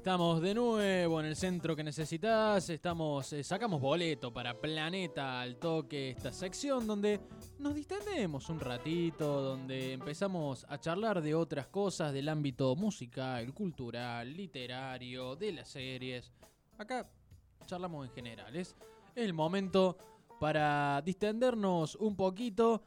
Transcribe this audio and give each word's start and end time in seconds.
Estamos 0.00 0.40
de 0.40 0.54
nuevo 0.54 1.20
en 1.20 1.26
el 1.26 1.36
centro 1.36 1.76
que 1.76 1.84
necesitas. 1.84 2.70
Estamos, 2.70 3.34
eh, 3.34 3.44
sacamos 3.44 3.82
boleto 3.82 4.32
para 4.32 4.58
Planeta 4.58 5.42
al 5.42 5.58
toque, 5.58 6.08
esta 6.08 6.32
sección 6.32 6.86
donde 6.86 7.20
nos 7.58 7.74
distendemos 7.74 8.48
un 8.48 8.60
ratito, 8.60 9.42
donde 9.42 9.92
empezamos 9.92 10.64
a 10.70 10.80
charlar 10.80 11.20
de 11.20 11.34
otras 11.34 11.66
cosas 11.66 12.14
del 12.14 12.30
ámbito 12.30 12.74
musical, 12.76 13.52
cultural, 13.52 14.34
literario, 14.34 15.36
de 15.36 15.52
las 15.52 15.68
series. 15.68 16.32
Acá 16.78 17.06
charlamos 17.66 18.08
en 18.08 18.14
general. 18.14 18.56
Es 18.56 18.74
el 19.14 19.34
momento 19.34 19.98
para 20.40 21.02
distendernos 21.04 21.94
un 21.96 22.16
poquito. 22.16 22.84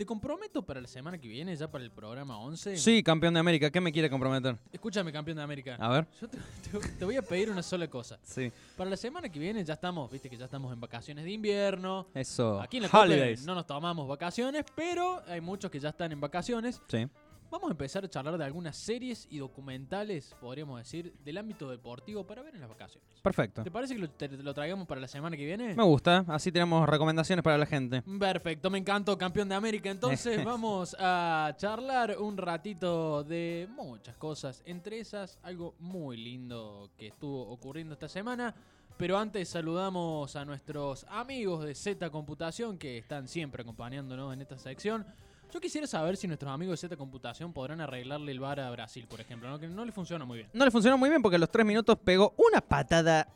Te 0.00 0.06
comprometo 0.06 0.62
para 0.62 0.80
la 0.80 0.88
semana 0.88 1.18
que 1.18 1.28
viene, 1.28 1.54
ya 1.54 1.70
para 1.70 1.84
el 1.84 1.90
programa 1.90 2.38
11. 2.38 2.78
Sí, 2.78 3.02
campeón 3.02 3.34
de 3.34 3.40
América, 3.40 3.68
¿qué 3.70 3.82
me 3.82 3.92
quiere 3.92 4.08
comprometer? 4.08 4.56
Escúchame, 4.72 5.12
campeón 5.12 5.36
de 5.36 5.42
América. 5.42 5.76
A 5.78 5.90
ver. 5.90 6.06
Yo 6.18 6.26
te, 6.26 6.38
te- 6.72 6.88
te 7.00 7.04
voy 7.04 7.16
a 7.18 7.20
pedir 7.22 7.50
una 7.50 7.62
sola 7.62 7.86
cosa. 7.86 8.18
Sí. 8.22 8.50
Para 8.78 8.88
la 8.88 8.96
semana 8.96 9.28
que 9.28 9.38
viene 9.38 9.62
ya 9.62 9.74
estamos, 9.74 10.10
viste 10.10 10.30
que 10.30 10.38
ya 10.38 10.46
estamos 10.46 10.72
en 10.72 10.80
vacaciones 10.80 11.22
de 11.26 11.32
invierno. 11.32 12.06
Eso. 12.14 12.58
Aquí 12.62 12.78
en 12.78 12.84
la 12.84 12.88
Copa 12.88 13.02
Holidays. 13.02 13.44
no 13.44 13.54
nos 13.54 13.66
tomamos 13.66 14.08
vacaciones, 14.08 14.64
pero 14.74 15.20
hay 15.28 15.42
muchos 15.42 15.70
que 15.70 15.78
ya 15.78 15.90
están 15.90 16.10
en 16.12 16.18
vacaciones. 16.22 16.80
Sí. 16.88 17.06
Vamos 17.50 17.68
a 17.68 17.72
empezar 17.72 18.04
a 18.04 18.08
charlar 18.08 18.38
de 18.38 18.44
algunas 18.44 18.76
series 18.76 19.26
y 19.30 19.38
documentales, 19.38 20.34
podríamos 20.40 20.78
decir, 20.78 21.12
del 21.24 21.36
ámbito 21.38 21.68
deportivo 21.68 22.24
para 22.24 22.42
ver 22.42 22.54
en 22.54 22.60
las 22.60 22.68
vacaciones. 22.68 23.08
Perfecto. 23.22 23.64
¿Te 23.64 23.70
parece 23.72 23.94
que 23.94 24.00
lo, 24.00 24.08
te- 24.10 24.28
lo 24.28 24.54
traigamos 24.54 24.86
para 24.86 25.00
la 25.00 25.08
semana 25.08 25.36
que 25.36 25.44
viene? 25.44 25.74
Me 25.74 25.82
gusta, 25.82 26.24
así 26.28 26.52
tenemos 26.52 26.88
recomendaciones 26.88 27.42
para 27.42 27.58
la 27.58 27.66
gente. 27.66 28.02
Perfecto, 28.02 28.70
me 28.70 28.78
encantó, 28.78 29.18
campeón 29.18 29.48
de 29.48 29.56
América. 29.56 29.90
Entonces 29.90 30.44
vamos 30.44 30.94
a 30.98 31.52
charlar 31.56 32.16
un 32.18 32.36
ratito 32.36 33.24
de 33.24 33.68
muchas 33.74 34.16
cosas. 34.16 34.62
Entre 34.64 35.00
esas, 35.00 35.38
algo 35.42 35.74
muy 35.80 36.16
lindo 36.16 36.90
que 36.96 37.08
estuvo 37.08 37.48
ocurriendo 37.48 37.94
esta 37.94 38.08
semana. 38.08 38.54
Pero 38.96 39.18
antes 39.18 39.48
saludamos 39.48 40.36
a 40.36 40.44
nuestros 40.44 41.04
amigos 41.08 41.64
de 41.64 41.74
Z 41.74 42.10
Computación 42.10 42.76
que 42.78 42.98
están 42.98 43.26
siempre 43.28 43.62
acompañándonos 43.62 44.32
en 44.34 44.42
esta 44.42 44.58
sección. 44.58 45.06
Yo 45.52 45.60
quisiera 45.60 45.86
saber 45.86 46.16
si 46.16 46.28
nuestros 46.28 46.52
amigos 46.52 46.80
de 46.80 46.88
Z 46.88 46.96
Computación 46.96 47.52
podrán 47.52 47.80
arreglarle 47.80 48.30
el 48.30 48.38
bar 48.38 48.60
a 48.60 48.70
Brasil, 48.70 49.06
por 49.08 49.20
ejemplo, 49.20 49.50
¿no? 49.50 49.58
que 49.58 49.66
no 49.66 49.84
le 49.84 49.90
funciona 49.90 50.24
muy 50.24 50.38
bien. 50.38 50.50
No 50.52 50.64
le 50.64 50.70
funcionó 50.70 50.96
muy 50.96 51.08
bien 51.08 51.20
porque 51.22 51.36
a 51.36 51.38
los 51.38 51.50
tres 51.50 51.66
minutos 51.66 51.98
pegó 52.04 52.34
una 52.36 52.60
patada, 52.60 53.26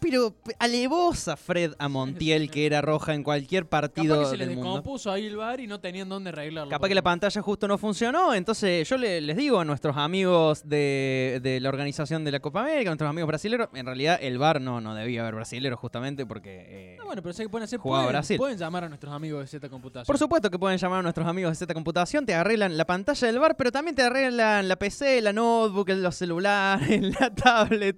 pero 0.00 0.30
pe- 0.30 0.54
alevosa 0.58 1.36
Fred 1.36 1.72
a 1.78 1.88
Montiel, 1.88 2.50
que 2.50 2.66
era 2.66 2.80
roja 2.82 3.14
en 3.14 3.22
cualquier 3.22 3.66
partido 3.68 4.16
Capaz 4.16 4.24
que 4.24 4.30
se 4.30 4.36
les 4.38 4.48
del 4.48 4.56
mundo. 4.56 4.70
descompuso 4.74 5.10
ahí 5.10 5.26
el 5.26 5.36
bar 5.36 5.60
y 5.60 5.66
no 5.66 5.80
tenían 5.80 6.08
dónde 6.08 6.30
arreglarlo. 6.30 6.70
Capaz 6.70 6.88
que 6.88 6.94
la 6.94 7.02
pantalla 7.02 7.40
justo 7.42 7.66
no 7.68 7.78
funcionó, 7.78 8.34
entonces 8.34 8.88
yo 8.88 8.96
le- 8.98 9.20
les 9.20 9.36
digo 9.36 9.58
a 9.60 9.64
nuestros 9.64 9.96
amigos 9.96 10.62
de, 10.68 11.40
de 11.42 11.60
la 11.60 11.68
organización 11.68 12.24
de 12.24 12.32
la 12.32 12.40
Copa 12.40 12.60
América, 12.62 12.90
a 12.90 12.92
nuestros 12.92 13.10
amigos 13.10 13.28
brasileños, 13.28 13.68
en 13.74 13.86
realidad 13.86 14.18
el 14.20 14.38
VAR 14.38 14.60
no, 14.60 14.80
no 14.80 14.94
debía 14.94 15.22
haber 15.22 15.34
brasileros 15.36 15.78
justamente 15.80 16.26
porque... 16.26 16.64
eh, 16.68 16.96
No, 16.98 17.06
bueno, 17.06 17.22
pero 17.22 17.32
sé 17.32 17.42
que 17.44 17.48
pueden 17.48 17.64
hacer. 17.64 17.80
Pueden, 17.80 18.08
Brasil. 18.08 18.36
pueden 18.36 18.58
llamar 18.58 18.84
a 18.84 18.88
nuestros 18.88 19.12
amigos 19.14 19.40
de 19.42 19.46
Z 19.46 19.68
Computación. 19.68 20.06
Por 20.06 20.18
supuesto 20.18 20.50
que 20.50 20.58
pueden 20.58 20.78
llamar 20.78 21.00
a 21.00 21.02
nuestros 21.02 21.26
amigos 21.26 21.50
de 21.52 21.56
Z 21.56 21.72
Computación, 21.74 22.26
te 22.26 22.34
arreglan 22.34 22.76
la 22.76 22.84
pantalla 22.84 23.26
del 23.26 23.38
bar, 23.38 23.56
pero 23.56 23.72
también 23.72 23.94
te 23.94 24.02
arreglan 24.02 24.68
la 24.68 24.76
PC, 24.76 25.20
la 25.22 25.32
notebook, 25.32 25.88
los 25.90 26.14
celulares, 26.16 27.00
la 27.20 27.34
tablet, 27.34 27.96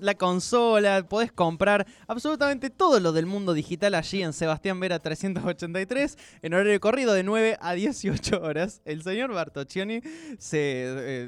la 0.00 0.14
consola. 0.14 1.04
Podés 1.08 1.27
comprar 1.32 1.86
absolutamente 2.06 2.70
todo 2.70 3.00
lo 3.00 3.12
del 3.12 3.26
mundo 3.26 3.54
digital 3.54 3.94
allí 3.94 4.22
en 4.22 4.32
Sebastián 4.32 4.80
Vera 4.80 4.98
383, 4.98 6.18
en 6.42 6.54
horario 6.54 6.78
corrido 6.80 7.12
de 7.12 7.22
9 7.22 7.58
a 7.60 7.72
18 7.74 8.42
horas. 8.42 8.80
El 8.84 9.02
señor 9.02 9.32
Bartoccioni 9.32 10.00
se, 10.38 10.58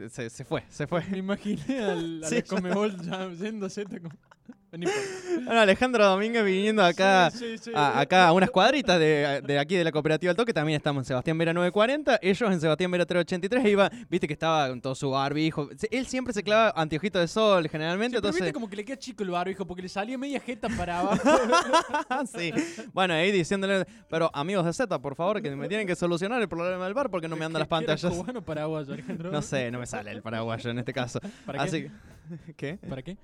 eh, 0.05 0.09
se, 0.11 0.31
se 0.31 0.45
fue, 0.45 0.65
se 0.69 0.87
fue. 0.87 1.05
Me 1.11 1.19
imaginé 1.19 1.81
al, 1.81 2.25
al 2.25 2.25
Sí, 2.31 2.43
Comebol 2.43 2.97
ya 3.03 3.29
Z. 3.69 4.01
Como... 4.01 4.15
Bueno, 5.45 5.61
Alejandro 5.63 6.05
Domínguez 6.07 6.45
viniendo 6.45 6.85
acá, 6.85 7.31
Sí, 7.31 7.39
sí, 7.39 7.59
sí. 7.59 7.71
a, 7.75 7.99
acá 8.01 8.29
a 8.29 8.33
unas 8.33 8.51
cuadritas 8.51 8.99
de, 9.01 9.43
de 9.45 9.59
aquí 9.59 9.75
de 9.75 9.83
la 9.85 9.91
cooperativa 9.91 10.31
El 10.31 10.37
Toque. 10.37 10.53
También 10.53 10.77
estamos 10.77 11.01
en 11.03 11.05
Sebastián 11.07 11.37
Vera 11.39 11.53
940. 11.53 12.19
Ellos 12.23 12.53
en 12.53 12.61
Sebastián 12.61 12.91
Vera 12.91 13.05
383. 13.07 13.65
E 13.65 13.71
iba, 13.71 13.91
viste 14.09 14.27
que 14.29 14.33
estaba 14.35 14.69
con 14.69 14.81
todo 14.81 14.95
su 14.95 15.11
barbijo. 15.11 15.69
Él 15.91 16.07
siempre 16.07 16.33
se 16.33 16.43
clava 16.45 16.73
anteojito 16.77 17.19
de 17.19 17.27
sol, 17.27 17.69
generalmente. 17.69 18.19
Pero 18.19 18.29
viste 18.29 18.39
entonces, 18.45 18.53
como 18.53 18.69
que 18.69 18.77
le 18.77 18.85
queda 18.85 18.97
chico 18.99 19.23
el 19.25 19.31
barbijo 19.31 19.67
porque 19.67 19.83
le 19.83 19.89
salía 19.89 20.17
media 20.19 20.39
jeta 20.41 20.69
para 20.69 21.01
abajo. 21.01 21.21
sí. 22.39 22.53
Bueno, 22.93 23.15
ahí 23.15 23.33
diciéndole, 23.33 23.87
pero 24.09 24.31
amigos 24.35 24.65
de 24.67 24.73
Z, 24.73 24.99
por 25.01 25.15
favor, 25.17 25.41
que 25.43 25.51
me 25.57 25.69
tienen 25.69 25.87
que 25.87 25.97
solucionar 25.97 26.41
el 26.41 26.49
problema 26.49 26.85
del 26.85 26.95
bar 26.95 27.11
porque 27.11 27.29
no 27.29 27.35
me 27.37 27.45
andan 27.45 27.61
las 27.61 27.69
¿Qué- 27.69 27.77
qué 27.79 27.85
era 27.85 27.97
pantallas. 27.97 28.15
cubano 28.19 28.43
paraguayo, 28.43 28.93
Alejandro? 28.93 29.31
No 29.33 29.43
sé, 29.43 29.71
no 29.71 29.79
me 29.81 29.87
sale 29.87 30.11
el 30.13 30.23
paraguayo 30.23 30.71
en 30.71 30.79
este 30.79 30.93
caso. 30.93 31.19
¿Para 31.47 31.63
Así 31.63 31.83
qué? 31.85 31.91
¿Qué? 32.57 32.79
¿Para 32.89 33.03
qué? 33.03 33.17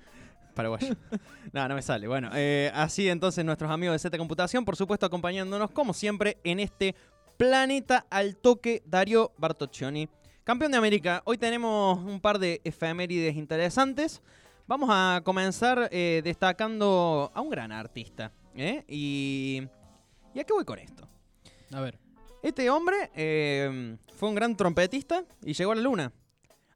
Paraguayo. 0.56 0.96
No, 1.52 1.68
no 1.68 1.74
me 1.76 1.82
sale. 1.82 2.08
Bueno, 2.08 2.30
eh, 2.34 2.72
así 2.74 3.08
entonces 3.08 3.44
nuestros 3.44 3.70
amigos 3.70 3.94
de 3.94 3.98
Z 4.00 4.18
Computación, 4.18 4.64
por 4.64 4.74
supuesto, 4.74 5.06
acompañándonos 5.06 5.70
como 5.70 5.94
siempre 5.94 6.38
en 6.42 6.58
este 6.58 6.96
planeta 7.36 8.04
al 8.10 8.36
toque 8.36 8.82
Dario 8.84 9.32
Bartoccioni. 9.38 10.08
Campeón 10.42 10.72
de 10.72 10.78
América, 10.78 11.22
hoy 11.24 11.38
tenemos 11.38 11.98
un 11.98 12.20
par 12.20 12.38
de 12.38 12.60
efemérides 12.64 13.36
interesantes. 13.36 14.22
Vamos 14.66 14.90
a 14.92 15.20
comenzar 15.24 15.88
eh, 15.92 16.20
destacando 16.24 17.30
a 17.32 17.40
un 17.40 17.50
gran 17.50 17.70
artista. 17.70 18.32
¿eh? 18.56 18.84
Y, 18.88 19.62
¿Y 20.34 20.40
a 20.40 20.44
qué 20.44 20.52
voy 20.52 20.64
con 20.64 20.78
esto? 20.78 21.08
A 21.72 21.80
ver. 21.80 21.98
Este 22.42 22.68
hombre 22.70 23.10
eh, 23.14 23.96
fue 24.16 24.28
un 24.28 24.34
gran 24.34 24.56
trompetista 24.56 25.24
y 25.42 25.52
llegó 25.52 25.72
a 25.72 25.74
la 25.74 25.82
luna. 25.82 26.12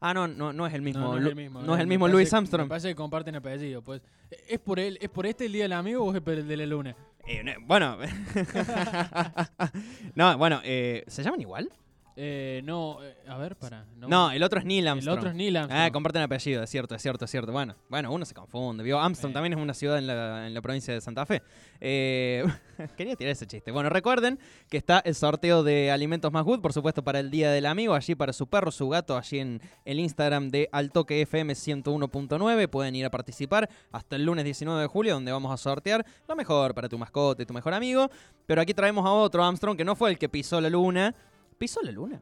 Ah, 0.01 0.15
no, 0.15 0.27
no, 0.27 0.53
no 0.53 0.67
es 0.67 0.75
el 0.75 0.83
mismo. 0.83 1.01
No, 1.03 1.13
no 1.15 1.19
es 1.21 1.27
el 1.27 1.37
mismo. 1.37 1.63
no 1.63 1.75
es 1.75 1.81
el 1.81 1.87
me 1.87 1.91
mismo 1.91 2.07
parece- 2.07 2.13
Louis 2.15 2.33
Me 2.33 2.39
Armstrong. 2.39 2.69
parece 2.69 2.89
que 2.89 2.95
comparten 2.95 3.37
apellido. 3.37 3.83
Pues. 3.83 4.01
¿Es 4.49 4.59
por 4.59 4.81
él, 4.81 4.99
¿Es 5.01 5.11
por 5.11 5.27
este 5.27 5.47
el 5.47 5.53
día 5.53 5.65
del 5.65 5.73
amigo 5.75 6.05
o 6.05 6.15
es 6.15 6.21
por 6.23 6.33
el 6.35 6.49
de 6.49 6.57
la 6.57 6.67
luna? 6.67 6.97
Eh, 7.27 7.43
no, 7.45 7.53
bueno. 7.67 7.99
no, 10.15 10.39
bueno, 10.39 10.61
eh, 10.65 11.05
¿se 11.07 11.23
llaman 11.23 11.41
igual? 11.41 11.71
Eh, 12.17 12.61
no, 12.65 13.03
eh, 13.03 13.15
a 13.29 13.37
ver, 13.39 13.57
para. 13.57 13.85
No, 13.97 14.09
No, 14.09 14.31
el 14.31 14.43
otro 14.43 14.59
es 14.61 14.65
Neil 14.67 14.81
el 14.85 14.89
Armstrong. 14.89 15.19
otro 15.19 15.31
es 15.31 15.35
Neil 15.35 15.57
Armstrong. 15.57 15.83
Ah, 15.83 15.91
comparten 15.91 16.23
apellido, 16.23 16.63
es 16.63 16.71
cierto, 16.71 16.95
es 16.95 17.03
cierto, 17.03 17.25
es 17.25 17.31
cierto. 17.31 17.53
Bueno, 17.53 17.77
bueno, 17.89 18.13
uno 18.13 18.25
se 18.25 18.35
confunde. 18.35 18.83
¿vio? 18.85 19.01
Armstrong 19.01 19.31
Eh. 19.31 19.35
también 19.35 19.53
es 19.55 19.59
una 19.59 19.75
ciudad 19.75 19.99
en 19.99 20.07
la, 20.07 20.47
en 20.47 20.55
la 20.55 20.61
provincia 20.61 20.93
de 20.93 21.01
Santa 21.01 21.25
Fe. 21.27 21.43
Eh, 21.81 22.45
quería 22.97 23.17
tirar 23.17 23.33
ese 23.33 23.47
chiste. 23.47 23.71
Bueno, 23.71 23.89
recuerden 23.89 24.39
que 24.69 24.77
está 24.77 24.99
el 25.01 25.15
sorteo 25.15 25.63
de 25.63 25.91
alimentos 25.91 26.33
más 26.33 26.45
good, 26.45 26.61
por 26.61 26.73
supuesto, 26.73 27.03
para 27.03 27.21
el 27.21 27.31
Día 27.31 27.51
del 27.51 27.67
Amigo, 27.67 27.95
allí 27.95 28.15
para 28.15 28.33
su 28.33 28.47
perro, 28.49 28.71
su 28.71 28.89
gato, 28.89 29.17
allí 29.17 29.39
en 29.39 29.61
el 29.85 29.99
Instagram 30.01 30.51
de 30.51 30.69
Altoque 30.73 31.23
FM 31.23 31.55
101.9. 31.55 32.69
Pueden 32.69 32.95
ir 32.95 33.05
a 33.07 33.11
participar 33.11 33.69
hasta 33.93 34.17
el 34.17 34.25
lunes 34.25 34.45
19 34.45 34.81
de 34.83 34.87
julio, 34.87 35.15
donde 35.15 35.33
vamos 35.33 35.53
a 35.53 35.57
sortear 35.57 36.05
lo 36.29 36.37
mejor 36.37 36.75
para 36.75 36.89
tu 36.89 36.99
mascota 36.99 37.43
y 37.43 37.47
tu 37.47 37.55
mejor 37.55 37.75
amigo. 37.75 38.11
Pero 38.47 38.61
aquí 38.61 38.75
traemos 38.75 39.05
a 39.07 39.11
otro 39.13 39.45
Armstrong 39.45 39.77
que 39.77 39.85
no 39.85 39.97
fue 39.97 40.11
el 40.11 40.19
que 40.19 40.29
pisó 40.29 40.61
la 40.61 40.69
luna. 40.71 41.15
¿Pisó 41.61 41.83
la 41.83 41.93
luna? 41.93 42.19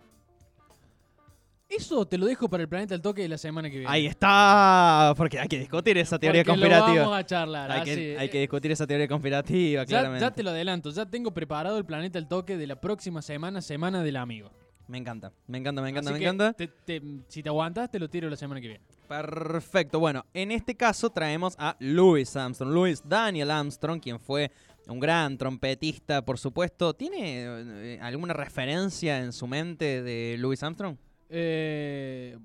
Eso 1.68 2.04
te 2.06 2.18
lo 2.18 2.26
dejo 2.26 2.48
para 2.48 2.64
el 2.64 2.68
planeta 2.68 2.96
al 2.96 3.00
toque 3.00 3.22
de 3.22 3.28
la 3.28 3.38
semana 3.38 3.70
que 3.70 3.78
viene. 3.78 3.92
Ahí 3.92 4.06
está, 4.06 5.14
porque 5.16 5.38
hay 5.38 5.46
que 5.46 5.60
discutir 5.60 5.96
esa 5.96 6.18
teoría 6.18 6.42
Porque 6.42 6.58
conspirativa. 6.60 6.94
Lo 6.96 7.02
vamos 7.02 7.18
a 7.18 7.24
charlar. 7.26 7.70
Hay 7.70 7.80
así, 7.82 7.94
que, 7.94 8.16
hay 8.18 8.26
eh, 8.26 8.30
que 8.30 8.40
discutir 8.40 8.72
esa 8.72 8.84
teoría 8.84 9.06
conspirativa, 9.06 9.82
ya, 9.82 9.86
claramente. 9.86 10.22
ya 10.24 10.30
te 10.32 10.42
lo 10.42 10.50
adelanto, 10.50 10.90
ya 10.90 11.06
tengo 11.06 11.30
preparado 11.30 11.78
el 11.78 11.84
planeta 11.84 12.18
al 12.18 12.26
toque 12.26 12.56
de 12.56 12.66
la 12.66 12.80
próxima 12.80 13.22
semana, 13.22 13.62
Semana 13.62 14.02
del 14.02 14.16
Amigo. 14.16 14.50
Me 14.88 14.98
encanta, 14.98 15.30
me 15.46 15.58
encanta, 15.58 15.80
me 15.82 15.90
encanta, 15.90 16.10
Así 16.10 16.14
me 16.14 16.18
que 16.18 16.24
encanta. 16.24 16.52
te- 16.54 16.66
te- 16.68 17.02
si 17.28 17.40
te 17.42 17.48
aguantas, 17.48 17.88
te 17.92 18.00
lo 18.00 18.08
tiro 18.10 18.28
la 18.28 18.36
semana 18.36 18.60
que 18.60 18.68
viene. 18.68 18.84
Perfecto. 19.06 20.00
Bueno, 20.00 20.24
en 20.34 20.50
este 20.50 20.74
caso 20.74 21.10
traemos 21.10 21.54
a 21.58 21.76
Louis 21.78 22.34
Armstrong. 22.34 22.72
Louis 22.72 23.02
Daniel 23.06 23.50
Armstrong, 23.52 24.00
quien 24.00 24.18
fue 24.18 24.50
un 24.88 25.00
gran 25.00 25.36
trompetista, 25.38 26.24
por 26.24 26.38
supuesto. 26.38 26.94
¿Tiene 26.94 27.44
eh, 27.94 27.98
alguna 28.00 28.32
referencia 28.34 29.20
en 29.20 29.32
su 29.32 29.46
mente 29.46 30.02
de 30.02 30.36
Louis 30.38 30.62
Armstrong? 30.62 30.96
Eh, 31.28 32.36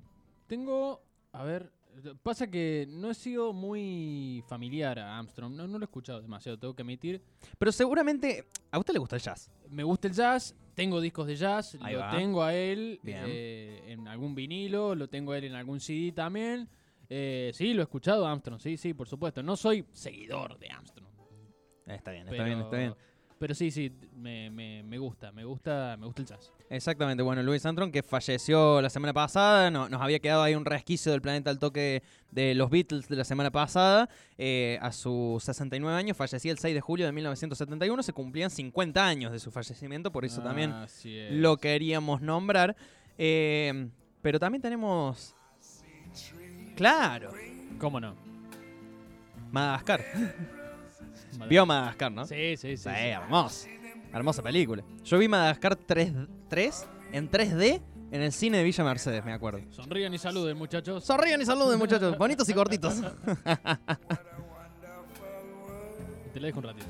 tengo, 0.48 1.02
a 1.32 1.44
ver, 1.44 1.72
pasa 2.22 2.48
que 2.48 2.86
no 2.90 3.12
he 3.12 3.14
sido 3.14 3.54
muy 3.54 4.44
familiar 4.48 5.00
a 5.00 5.18
Armstrong, 5.18 5.54
no, 5.54 5.68
no 5.68 5.78
lo 5.78 5.84
he 5.84 5.88
escuchado 5.88 6.22
demasiado, 6.22 6.58
tengo 6.58 6.76
que 6.76 6.82
admitir. 6.82 7.22
Pero 7.58 7.72
seguramente 7.72 8.46
a 8.72 8.80
usted 8.80 8.94
le 8.94 9.00
gusta 9.00 9.16
el 9.16 9.22
jazz. 9.22 9.50
Me 9.70 9.84
gusta 9.84 10.08
el 10.08 10.14
jazz, 10.14 10.56
tengo 10.74 11.00
discos 11.02 11.28
de 11.28 11.36
jazz, 11.36 11.78
Ahí 11.82 11.94
lo 11.94 12.00
va. 12.00 12.12
tengo 12.12 12.44
a 12.44 12.54
él 12.54 13.00
eh, 13.06 13.84
en 13.88 14.08
algún 14.08 14.36
vinilo, 14.36 14.96
lo 14.96 15.08
tengo 15.08 15.32
a 15.32 15.38
él 15.38 15.46
en 15.46 15.56
algún 15.56 15.80
CD 15.80 16.12
también. 16.12 16.68
Eh, 17.10 17.52
sí, 17.54 17.74
lo 17.74 17.82
he 17.82 17.84
escuchado 17.84 18.26
a 18.26 18.32
Armstrong, 18.32 18.60
sí, 18.60 18.78
sí, 18.78 18.94
por 18.94 19.08
supuesto. 19.08 19.44
No 19.44 19.56
soy 19.56 19.86
seguidor 19.94 20.58
de 20.58 20.70
Armstrong. 20.70 21.13
Está 21.88 22.12
bien, 22.12 22.24
está 22.24 22.32
pero, 22.32 22.46
bien, 22.46 22.60
está 22.60 22.78
bien. 22.78 22.96
Pero 23.40 23.56
sí, 23.56 23.72
sí, 23.72 23.92
me, 24.16 24.50
me- 24.50 24.84
me 24.84 24.98
gusta, 24.98 25.34
me 25.34 25.44
gusta, 25.44 25.98
me 26.00 26.06
gusta 26.06 26.22
el 26.22 26.28
jazz. 26.30 26.52
Exactamente, 26.70 27.22
bueno, 27.24 27.44
Louis 27.44 27.66
Armstrong 27.66 27.92
que 27.92 28.02
falleció 28.02 28.82
la 28.82 28.90
semana 28.90 29.12
pasada, 29.12 29.70
no- 29.70 29.90
nos 29.90 30.02
había 30.02 30.20
quedado 30.20 30.44
ahí 30.44 30.56
un 30.56 30.64
resquicio 30.64 31.12
del 31.12 31.22
planeta 31.22 31.50
al 31.50 31.60
toque 31.60 32.04
de 32.32 32.56
los 32.56 32.70
Beatles 32.70 33.10
de 33.10 33.16
la 33.18 33.26
semana 33.26 33.52
pasada, 33.52 34.08
eh, 34.38 34.80
a 34.82 34.94
sus 34.94 35.44
69 35.44 35.98
años, 35.98 36.16
fallecía 36.16 36.54
el 36.54 36.58
6 36.58 36.74
de 36.74 36.80
julio 36.80 37.06
de 37.06 37.12
1971, 37.12 38.02
se 38.04 38.14
cumplían 38.14 38.50
50 38.50 39.06
años 39.06 39.32
de 39.34 39.40
su 39.40 39.52
fallecimiento, 39.52 40.10
por 40.12 40.24
eso 40.24 40.42
también 40.42 40.74
es. 40.84 41.06
lo 41.32 41.58
queríamos 41.58 42.22
nombrar. 42.22 42.78
Eh, 43.18 43.90
pero 44.22 44.40
también 44.40 44.62
tenemos... 44.62 45.36
Claro, 46.78 47.32
¿Cómo 47.78 48.00
no? 48.00 48.16
Madagascar. 49.52 50.02
Vio 51.48 51.66
Madagascar, 51.66 52.12
¿no? 52.12 52.26
Sí, 52.26 52.58
sí, 52.58 52.78
sí. 52.78 52.84
Sí, 52.84 52.90
hermosa. 52.90 53.68
Hermosa 54.14 54.42
película. 54.44 54.84
Yo 55.04 55.18
vi 55.18 55.28
Madagascar 55.28 55.76
3, 55.76 56.14
3 56.48 56.88
en 57.14 57.30
3D 57.30 57.82
en 58.14 58.22
el 58.22 58.32
cine 58.32 58.60
de 58.60 58.64
Villa 58.64 58.84
Mercedes, 58.84 59.26
me 59.26 59.34
acuerdo. 59.34 59.62
Sonrían 59.72 60.14
y 60.14 60.20
saluden, 60.20 60.56
muchachos. 60.56 61.04
Sonrían 61.04 61.42
y 61.42 61.46
saluden, 61.46 61.80
muchachos. 61.80 62.16
Bonitos 62.16 62.48
y 62.48 62.54
cortitos. 62.54 63.02
Te 66.34 66.40
la 66.40 66.46
dejo 66.48 66.60
un 66.60 66.66
ratito. 66.66 66.86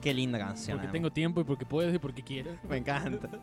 Qué 0.00 0.14
linda 0.14 0.38
canción. 0.38 0.76
Porque 0.76 0.86
además. 0.86 0.92
tengo 0.92 1.10
tiempo 1.10 1.40
y 1.40 1.44
porque 1.44 1.66
puedo 1.66 1.92
y 1.92 1.98
porque 1.98 2.22
quiero. 2.22 2.56
Me 2.68 2.76
encanta. 2.76 3.28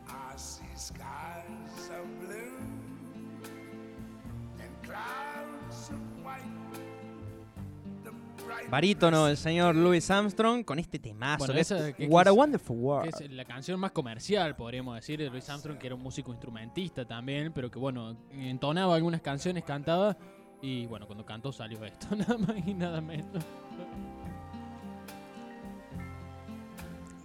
Barítono, 8.70 9.28
el 9.28 9.38
señor 9.38 9.76
Louis 9.76 10.10
Armstrong, 10.10 10.64
con 10.64 10.80
este 10.80 10.98
temazo. 11.00 11.40
Bueno, 11.40 11.54
que 11.54 11.60
es 11.62 11.68
que- 11.96 12.08
What 12.08 12.24
que 12.24 12.30
a 12.30 12.32
es- 12.32 12.38
Wonderful 12.38 12.76
Que 12.78 12.82
World. 12.82 13.22
es 13.22 13.32
la 13.32 13.46
canción 13.46 13.80
más 13.80 13.92
comercial, 13.92 14.56
podríamos 14.56 14.96
decir, 14.96 15.20
de 15.20 15.30
Louis 15.30 15.48
Armstrong, 15.50 15.78
que 15.78 15.88
era 15.88 15.96
un 15.96 16.02
músico 16.02 16.32
instrumentista 16.32 17.06
también, 17.06 17.52
pero 17.54 17.70
que 17.70 17.80
bueno, 17.80 18.16
entonaba 18.32 18.96
algunas 18.96 19.22
canciones, 19.22 19.64
cantaba. 19.64 20.16
Y 20.62 20.86
bueno, 20.86 21.08
cuando 21.08 21.26
cantó 21.26 21.52
salió 21.52 21.84
esto, 21.84 22.08
nada 22.16 22.38
más 22.38 22.56
y 22.68 22.74
nada 22.74 23.02
menos. 23.02 23.44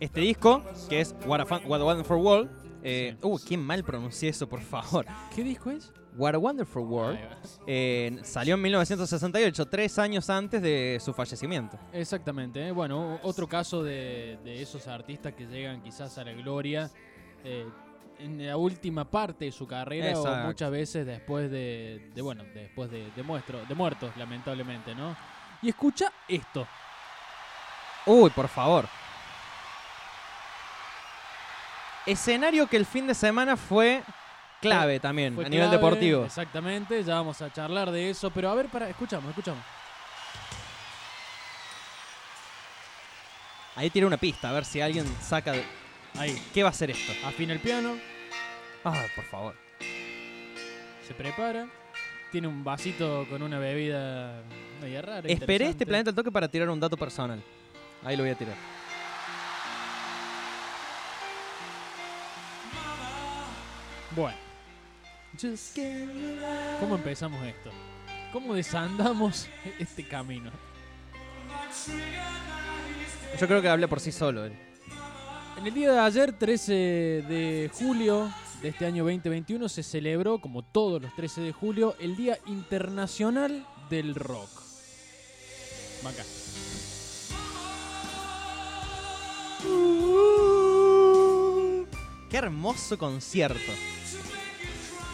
Este 0.00 0.20
disco, 0.20 0.62
que 0.88 1.00
es 1.00 1.14
What 1.26 1.40
a, 1.40 1.46
Fun- 1.46 1.62
What 1.66 1.80
a 1.80 1.84
Wonderful 1.84 2.18
World. 2.18 2.50
Eh, 2.82 3.16
Sí. 3.20 3.26
Uh, 3.26 3.38
qué 3.48 3.56
mal 3.56 3.82
pronuncié 3.82 4.28
eso, 4.28 4.48
por 4.48 4.60
favor. 4.60 5.06
¿Qué 5.34 5.42
disco 5.42 5.70
es? 5.70 5.92
What 6.16 6.34
a 6.34 6.38
Wonderful 6.38 6.82
World. 6.84 7.18
Va. 7.18 7.36
eh, 7.66 8.18
salió 8.22 8.54
en 8.54 8.62
1968, 8.62 9.66
tres 9.66 9.98
años 9.98 10.30
antes 10.30 10.62
de 10.62 10.98
su 11.04 11.12
fallecimiento. 11.12 11.78
Exactamente, 11.92 12.68
¿eh? 12.68 12.72
bueno, 12.72 13.18
otro 13.22 13.46
caso 13.48 13.82
de, 13.82 14.38
de 14.44 14.62
esos 14.62 14.86
artistas 14.88 15.34
que 15.34 15.46
llegan 15.46 15.82
quizás 15.82 16.16
a 16.18 16.24
la 16.24 16.32
gloria 16.32 16.90
eh, 17.44 17.66
en 18.18 18.46
la 18.46 18.56
última 18.56 19.04
parte 19.04 19.44
de 19.44 19.52
su 19.52 19.66
carrera 19.66 20.18
o 20.18 20.36
muchas 20.46 20.70
veces 20.70 21.04
después 21.04 21.50
de, 21.50 22.10
de, 22.14 22.22
bueno, 22.22 22.44
después 22.54 22.90
de, 22.90 23.10
de, 23.10 23.22
muestro- 23.22 23.66
de 23.66 23.74
muertos, 23.74 24.10
lamentablemente, 24.16 24.94
¿no? 24.94 25.14
Y 25.60 25.68
escucha 25.68 26.10
esto. 26.28 26.66
Uy, 28.06 28.30
por 28.30 28.48
favor. 28.48 28.86
Escenario 32.06 32.66
que 32.68 32.76
el 32.76 32.86
fin 32.86 33.06
de 33.06 33.14
semana 33.14 33.56
fue 33.56 34.02
clave 34.60 35.00
también 35.00 35.38
a 35.44 35.48
nivel 35.48 35.70
deportivo. 35.70 36.24
Exactamente, 36.24 37.02
ya 37.04 37.14
vamos 37.16 37.40
a 37.42 37.52
charlar 37.52 37.90
de 37.90 38.10
eso, 38.10 38.30
pero 38.30 38.50
a 38.50 38.54
ver, 38.54 38.66
para, 38.68 38.88
escuchamos, 38.88 39.28
escuchamos. 39.30 39.62
Ahí 43.74 43.90
tira 43.90 44.06
una 44.06 44.16
pista, 44.16 44.48
a 44.48 44.52
ver 44.52 44.64
si 44.64 44.80
alguien 44.80 45.06
saca. 45.20 45.52
de- 45.52 45.64
Ahí, 46.18 46.42
¿Qué 46.54 46.62
va 46.62 46.70
a 46.70 46.72
ser 46.72 46.90
esto? 46.90 47.12
afina 47.26 47.52
el 47.52 47.60
piano, 47.60 47.96
Ah, 48.84 49.04
por 49.14 49.24
favor. 49.24 49.54
se 51.06 51.12
prepara, 51.14 51.66
tiene 52.32 52.48
un 52.48 52.64
vasito 52.64 53.26
con 53.28 53.42
una 53.42 53.58
bebida 53.58 54.42
media 54.80 55.02
rara. 55.02 55.28
Esperé 55.28 55.68
este 55.68 55.84
planeta 55.84 56.10
al 56.10 56.16
toque 56.16 56.32
para 56.32 56.48
tirar 56.48 56.70
un 56.70 56.80
dato 56.80 56.96
personal. 56.96 57.42
Ahí 58.04 58.16
lo 58.16 58.22
voy 58.22 58.32
a 58.32 58.34
tirar. 58.36 58.54
Bueno. 64.14 64.45
¿Cómo 66.80 66.96
empezamos 66.96 67.44
esto? 67.44 67.70
¿Cómo 68.32 68.54
desandamos 68.54 69.48
este 69.78 70.06
camino? 70.06 70.50
Yo 73.38 73.46
creo 73.46 73.60
que 73.60 73.68
habla 73.68 73.86
por 73.86 74.00
sí 74.00 74.12
solo. 74.12 74.44
él. 74.44 74.52
En 75.58 75.66
el 75.66 75.74
día 75.74 75.92
de 75.92 75.98
ayer, 75.98 76.32
13 76.32 76.72
de 76.72 77.70
julio 77.72 78.32
de 78.62 78.68
este 78.68 78.86
año 78.86 79.04
2021, 79.04 79.68
se 79.68 79.82
celebró, 79.82 80.40
como 80.40 80.62
todos 80.62 81.02
los 81.02 81.14
13 81.16 81.40
de 81.42 81.52
julio, 81.52 81.96
el 81.98 82.16
Día 82.16 82.38
Internacional 82.46 83.66
del 83.90 84.14
Rock. 84.14 84.50
Acá. 86.04 86.24
Qué 92.30 92.36
hermoso 92.36 92.98
concierto. 92.98 93.72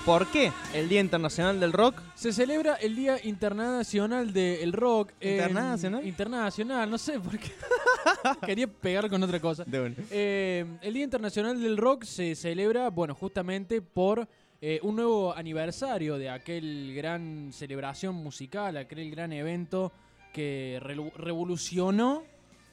¿Por 0.05 0.27
qué 0.27 0.51
el 0.75 0.89
Día 0.89 1.01
Internacional 1.01 1.61
del 1.61 1.73
Rock? 1.73 2.03
Se 2.17 2.33
celebra 2.33 2.75
el 2.75 2.97
Día 2.97 3.19
Internacional 3.23 4.33
del 4.33 4.73
Rock. 4.73 5.13
¿Internacional? 5.21 6.05
Internacional, 6.05 6.91
no 6.91 6.99
sé 6.99 7.21
por 7.21 7.39
qué. 7.39 7.53
Quería 8.47 8.67
pegar 8.67 9.09
con 9.09 9.23
otra 9.23 9.39
cosa. 9.39 9.65
Eh, 10.11 10.67
el 10.83 10.95
Día 10.95 11.05
Internacional 11.05 11.63
del 11.63 11.77
Rock 11.77 12.03
se 12.03 12.35
celebra, 12.35 12.91
bueno, 12.91 13.15
justamente 13.15 13.81
por 13.81 14.29
eh, 14.61 14.81
un 14.83 14.97
nuevo 14.97 15.37
aniversario 15.37 16.19
de 16.19 16.31
aquel 16.31 16.95
gran 16.97 17.53
celebración 17.53 18.17
musical, 18.17 18.77
aquel 18.79 19.09
gran 19.09 19.33
evento 19.33 19.93
que 20.33 20.81
revolucionó 21.17 22.25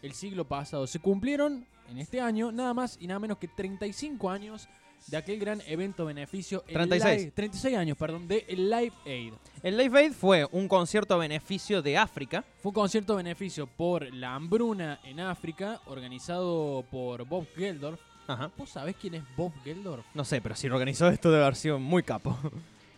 el 0.01 0.13
siglo 0.13 0.46
pasado. 0.46 0.88
Se 0.88 0.98
cumplieron 0.98 1.68
en 1.92 2.00
este 2.00 2.22
año 2.22 2.51
nada 2.51 2.74
más 2.74 2.98
y 3.00 3.06
nada 3.06 3.20
menos 3.20 3.38
que 3.38 3.48
35 3.48 4.32
años 4.32 4.68
de 5.08 5.18
aquel 5.18 5.39
gran 5.39 5.62
evento 5.68 6.06
beneficio. 6.06 6.63
el 6.68 6.74
36. 6.74 7.20
Live- 7.22 7.32
36 7.32 7.77
años, 7.77 7.98
perdón, 7.98 8.27
de 8.27 8.46
el 8.48 8.70
Live 8.70 8.94
Aid. 9.06 9.34
El 9.63 9.77
Live 9.77 10.00
Aid 10.00 10.13
fue 10.13 10.48
un 10.51 10.68
concierto 10.68 11.18
beneficio 11.18 11.82
de 11.82 11.98
África. 11.98 12.44
Fue 12.62 12.70
un 12.70 12.75
concierto 12.75 13.15
beneficio 13.15 13.68
por 13.68 14.13
la 14.13 14.36
hambruna 14.36 15.00
en 15.03 15.20
África, 15.20 15.82
organizado 15.88 16.84
por 16.91 17.25
Bob 17.25 17.48
Geldorf. 17.56 18.00
Ajá. 18.27 18.51
¿Vos 18.56 18.70
sabés 18.70 18.96
quién 19.01 19.15
es 19.15 19.24
Bob 19.36 19.51
Geldorf? 19.63 20.06
No 20.13 20.24
sé, 20.24 20.39
pero 20.41 20.56
si 20.56 20.68
lo 20.68 20.75
organizó 20.75 21.08
esto 21.10 21.32
debe 21.32 21.44
haber 21.44 21.56
sido 21.56 21.79
muy 21.79 22.03
capo. 22.03 22.38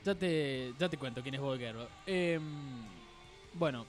Ya 0.04 0.16
te, 0.16 0.74
ya 0.80 0.90
te 0.90 0.98
cuento 0.98 1.22
quién 1.22 1.36
es 1.36 1.42
Bob 1.42 1.58
Geldorf. 1.60 1.90
Em, 2.08 2.42
bueno, 3.54 3.86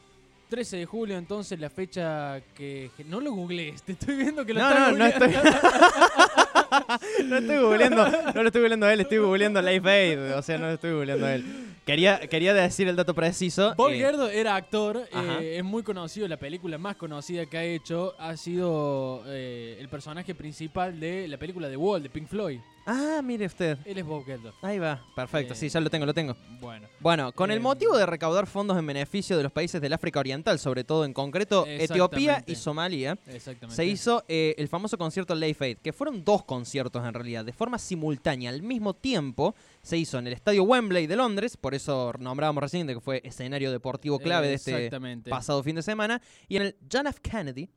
13 0.52 0.76
de 0.76 0.84
julio 0.84 1.16
entonces 1.16 1.58
la 1.58 1.70
fecha 1.70 2.38
que... 2.54 2.90
No 3.06 3.22
lo 3.22 3.32
googlees, 3.32 3.82
te 3.82 3.92
estoy 3.92 4.16
viendo 4.16 4.44
que 4.44 4.52
lo 4.52 4.60
No, 4.60 4.68
estás 4.68 4.92
no, 4.92 4.98
no 4.98 5.06
estoy. 5.06 5.28
no 7.24 7.38
estoy 7.38 7.56
googleando, 7.56 8.08
no 8.34 8.42
lo 8.42 8.48
estoy 8.48 8.60
googleando 8.60 8.86
a 8.86 8.92
él, 8.92 9.00
estoy 9.00 9.16
googleando 9.16 9.62
Live 9.62 9.90
Aid. 9.90 10.36
O 10.36 10.42
sea, 10.42 10.58
no 10.58 10.66
lo 10.66 10.72
estoy 10.72 10.92
googleando 10.92 11.24
a 11.24 11.34
él. 11.36 11.72
Quería, 11.86 12.20
quería 12.28 12.52
decir 12.52 12.86
el 12.86 12.96
dato 12.96 13.14
preciso. 13.14 13.74
Bob 13.76 13.92
eh, 13.92 13.98
Geldorf 13.98 14.30
era 14.34 14.54
actor, 14.54 15.08
eh, 15.10 15.54
es 15.56 15.64
muy 15.64 15.82
conocido, 15.82 16.28
la 16.28 16.36
película 16.36 16.76
más 16.76 16.96
conocida 16.96 17.46
que 17.46 17.56
ha 17.56 17.64
hecho 17.64 18.14
ha 18.18 18.36
sido 18.36 19.22
eh, 19.28 19.78
el 19.80 19.88
personaje 19.88 20.34
principal 20.34 21.00
de 21.00 21.28
la 21.28 21.38
película 21.38 21.70
The 21.70 21.78
Wall 21.78 22.02
de 22.02 22.10
Pink 22.10 22.28
Floyd. 22.28 22.60
Ah, 22.84 23.20
mire 23.22 23.46
usted. 23.46 23.78
Él 23.84 23.98
es 23.98 24.04
Bob 24.04 24.24
Geldof. 24.24 24.54
Ahí 24.62 24.78
va. 24.78 25.00
Perfecto, 25.14 25.54
Eh, 25.54 25.56
sí, 25.56 25.68
ya 25.68 25.80
lo 25.80 25.88
tengo, 25.88 26.04
lo 26.04 26.12
tengo. 26.14 26.36
Bueno. 26.60 26.88
Bueno, 27.00 27.32
con 27.32 27.50
el 27.50 27.58
Em, 27.58 27.62
motivo 27.62 27.96
de 27.96 28.06
recaudar 28.06 28.46
fondos 28.46 28.76
en 28.76 28.84
beneficio 28.86 29.36
de 29.36 29.44
los 29.44 29.52
países 29.52 29.80
del 29.80 29.92
África 29.92 30.18
Oriental, 30.18 30.58
sobre 30.58 30.82
todo 30.82 31.04
en 31.04 31.12
concreto 31.12 31.64
Etiopía 31.66 32.32
Exactamente. 32.38 32.52
y 32.52 32.54
Somalia, 32.56 33.18
Exactamente. 33.28 33.76
se 33.76 33.84
hizo 33.86 34.24
eh, 34.26 34.54
el 34.58 34.66
famoso 34.68 34.98
concierto 34.98 35.34
Live 35.34 35.56
Aid, 35.60 35.78
que 35.78 35.92
fueron 35.92 36.24
dos 36.24 36.44
conciertos 36.44 37.06
en 37.06 37.14
realidad, 37.14 37.44
de 37.44 37.52
forma 37.52 37.78
simultánea, 37.78 38.50
al 38.50 38.62
mismo 38.62 38.94
tiempo. 38.94 39.54
Se 39.82 39.96
hizo 39.96 40.18
en 40.18 40.26
el 40.26 40.32
estadio 40.32 40.64
Wembley 40.64 41.06
de 41.06 41.16
Londres, 41.16 41.56
por 41.56 41.74
eso 41.74 42.12
nombrábamos 42.18 42.62
recién 42.62 42.86
de 42.86 42.94
que 42.94 43.00
fue 43.00 43.20
escenario 43.24 43.70
deportivo 43.70 44.18
clave 44.18 44.48
de 44.48 44.54
este 44.54 44.72
Exactamente. 44.74 45.30
pasado 45.30 45.62
fin 45.62 45.76
de 45.76 45.82
semana, 45.82 46.20
y 46.48 46.56
en 46.56 46.62
el 46.62 46.76
John 46.92 47.06
F. 47.06 47.20
Kennedy, 47.20 47.68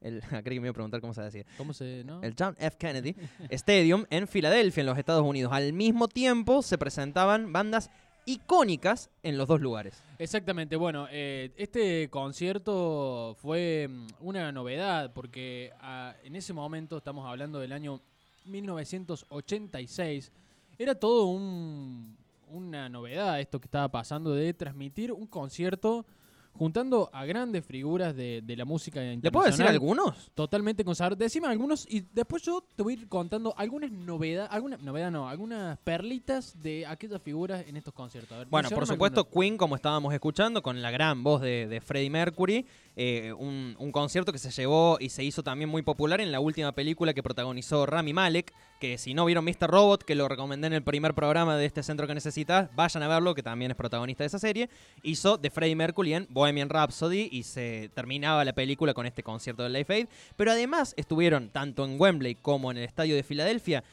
el, 0.00 0.20
creí 0.44 0.56
que 0.56 0.60
me 0.60 0.66
iba 0.66 0.70
a 0.70 0.74
preguntar 0.74 1.00
cómo 1.00 1.14
se 1.14 1.22
decía, 1.22 1.44
¿Cómo 1.56 1.72
se.? 1.72 2.02
No? 2.04 2.22
el 2.22 2.34
John 2.38 2.54
F. 2.58 2.76
Kennedy 2.78 3.14
Stadium 3.50 4.04
en 4.10 4.26
Filadelfia, 4.28 4.80
en 4.82 4.86
los 4.86 4.98
Estados 4.98 5.22
Unidos. 5.26 5.52
Al 5.52 5.72
mismo 5.72 6.08
tiempo 6.08 6.62
se 6.62 6.78
presentaban 6.78 7.52
bandas 7.52 7.90
icónicas 8.26 9.10
en 9.22 9.38
los 9.38 9.48
dos 9.48 9.60
lugares. 9.60 10.02
Exactamente, 10.18 10.76
bueno, 10.76 11.08
eh, 11.10 11.50
este 11.56 12.08
concierto 12.10 13.34
fue 13.40 13.88
mm, 13.88 14.06
una 14.20 14.52
novedad 14.52 15.12
porque 15.12 15.72
ah, 15.80 16.14
en 16.22 16.36
ese 16.36 16.52
momento, 16.52 16.98
estamos 16.98 17.26
hablando 17.26 17.58
del 17.58 17.72
año 17.72 18.00
1986, 18.46 20.32
era 20.78 20.94
todo 20.94 21.26
un- 21.26 22.16
una 22.48 22.88
novedad 22.88 23.40
esto 23.40 23.60
que 23.60 23.66
estaba 23.66 23.88
pasando 23.90 24.34
de 24.34 24.52
transmitir 24.54 25.12
un 25.12 25.26
concierto 25.26 26.04
juntando 26.52 27.08
a 27.12 27.24
grandes 27.24 27.64
figuras 27.64 28.14
de, 28.14 28.42
de 28.44 28.56
la 28.56 28.64
música 28.64 29.00
¿Le 29.00 29.30
puedo 29.30 29.46
decir 29.46 29.60
internacional. 29.64 29.72
algunos? 29.72 30.30
Totalmente 30.34 30.84
consagrados. 30.84 31.18
Decime 31.18 31.46
algunos 31.48 31.86
y 31.88 32.00
después 32.12 32.42
yo 32.42 32.62
te 32.76 32.82
voy 32.82 32.94
a 32.94 32.96
ir 32.98 33.08
contando 33.08 33.54
algunas 33.56 33.90
novedades, 33.90 34.50
algunas 34.52 34.82
novedad 34.82 35.10
no, 35.10 35.28
algunas 35.28 35.78
perlitas 35.78 36.60
de 36.62 36.86
aquellas 36.86 37.22
figuras 37.22 37.64
en 37.66 37.76
estos 37.76 37.94
conciertos. 37.94 38.36
Ver, 38.38 38.46
Bueno, 38.48 38.68
por 38.70 38.86
supuesto. 38.86 39.28
Queen, 39.28 39.56
como 39.56 39.76
estábamos 39.76 40.12
escuchando, 40.12 40.62
con 40.62 40.82
la 40.82 40.90
gran 40.90 41.22
voz 41.22 41.40
de, 41.40 41.66
de 41.66 41.80
Freddie 41.80 42.10
Mercury. 42.10 42.66
eh, 42.96 43.32
un, 43.32 43.76
un 43.78 43.92
concierto 43.92 44.32
que 44.32 44.38
se 44.38 44.50
llevó 44.50 44.98
y 45.00 45.08
se 45.08 45.24
hizo 45.24 45.42
también 45.42 45.70
muy 45.70 45.82
popular 45.82 46.20
en 46.20 46.30
la 46.32 46.40
última 46.40 46.72
película 46.72 47.14
que 47.14 47.22
protagonizó 47.22 47.86
Rami 47.86 48.12
Malek. 48.12 48.52
Que 48.80 48.96
si 48.96 49.12
no 49.12 49.26
vieron 49.26 49.44
Mr. 49.44 49.70
Robot, 49.70 50.02
que 50.04 50.14
lo 50.14 50.26
recomendé 50.26 50.66
en 50.66 50.72
el 50.72 50.82
primer 50.82 51.14
programa 51.14 51.56
de 51.56 51.66
este 51.66 51.82
centro 51.82 52.06
que 52.06 52.14
necesitas, 52.14 52.74
vayan 52.74 53.02
a 53.02 53.08
verlo, 53.08 53.34
que 53.34 53.42
también 53.42 53.70
es 53.70 53.76
protagonista 53.76 54.24
de 54.24 54.28
esa 54.28 54.38
serie. 54.38 54.70
Hizo 55.02 55.36
de 55.36 55.50
Freddie 55.50 55.76
Mercury 55.76 56.14
en 56.14 56.26
Bohemian 56.30 56.70
Rhapsody 56.70 57.28
y 57.30 57.42
se 57.42 57.90
terminaba 57.94 58.42
la 58.42 58.54
película 58.54 58.94
con 58.94 59.04
este 59.04 59.22
concierto 59.22 59.62
de 59.62 59.68
Life 59.68 59.92
Aid. 59.92 60.06
Pero 60.34 60.50
además 60.50 60.94
estuvieron 60.96 61.50
tanto 61.50 61.84
en 61.84 62.00
Wembley 62.00 62.36
como 62.36 62.70
en 62.70 62.78
el 62.78 62.84
estadio 62.84 63.14
de 63.14 63.22
Filadelfia 63.22 63.84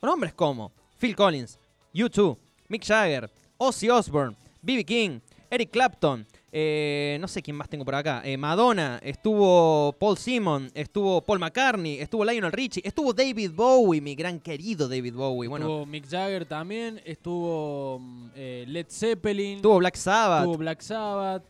con 0.00 0.10
hombres 0.10 0.32
como 0.34 0.70
Phil 0.98 1.16
Collins, 1.16 1.58
U2, 1.92 2.38
Mick 2.68 2.84
Jagger, 2.84 3.28
Ozzy 3.56 3.90
Osbourne, 3.90 4.36
B.B. 4.62 4.84
King, 4.84 5.20
Eric 5.50 5.70
Clapton, 5.70 6.24
eh, 6.50 7.18
no 7.20 7.28
sé 7.28 7.42
quién 7.42 7.56
más 7.56 7.68
tengo 7.68 7.84
por 7.84 7.94
acá, 7.94 8.22
eh, 8.24 8.36
Madonna, 8.36 8.98
estuvo 9.02 9.92
Paul 9.98 10.16
Simon, 10.16 10.70
estuvo 10.74 11.20
Paul 11.20 11.38
McCartney, 11.38 12.00
estuvo 12.00 12.24
Lionel 12.24 12.52
Richie, 12.52 12.82
estuvo 12.84 13.12
David 13.12 13.50
Bowie, 13.54 14.00
mi 14.00 14.14
gran 14.14 14.40
querido 14.40 14.88
David 14.88 15.14
Bowie, 15.14 15.48
bueno, 15.48 15.66
Estuvo 15.66 15.86
Mick 15.86 16.08
Jagger 16.08 16.46
también, 16.46 17.00
estuvo 17.04 17.98
mm, 18.00 18.28
eh, 18.34 18.64
Led 18.66 18.86
Zeppelin, 18.88 19.56
estuvo 19.56 19.78
Black 19.78 19.96
Sabbath, 19.96 20.40
estuvo 20.40 20.56
Black 20.58 20.80
Sabbath. 20.80 21.42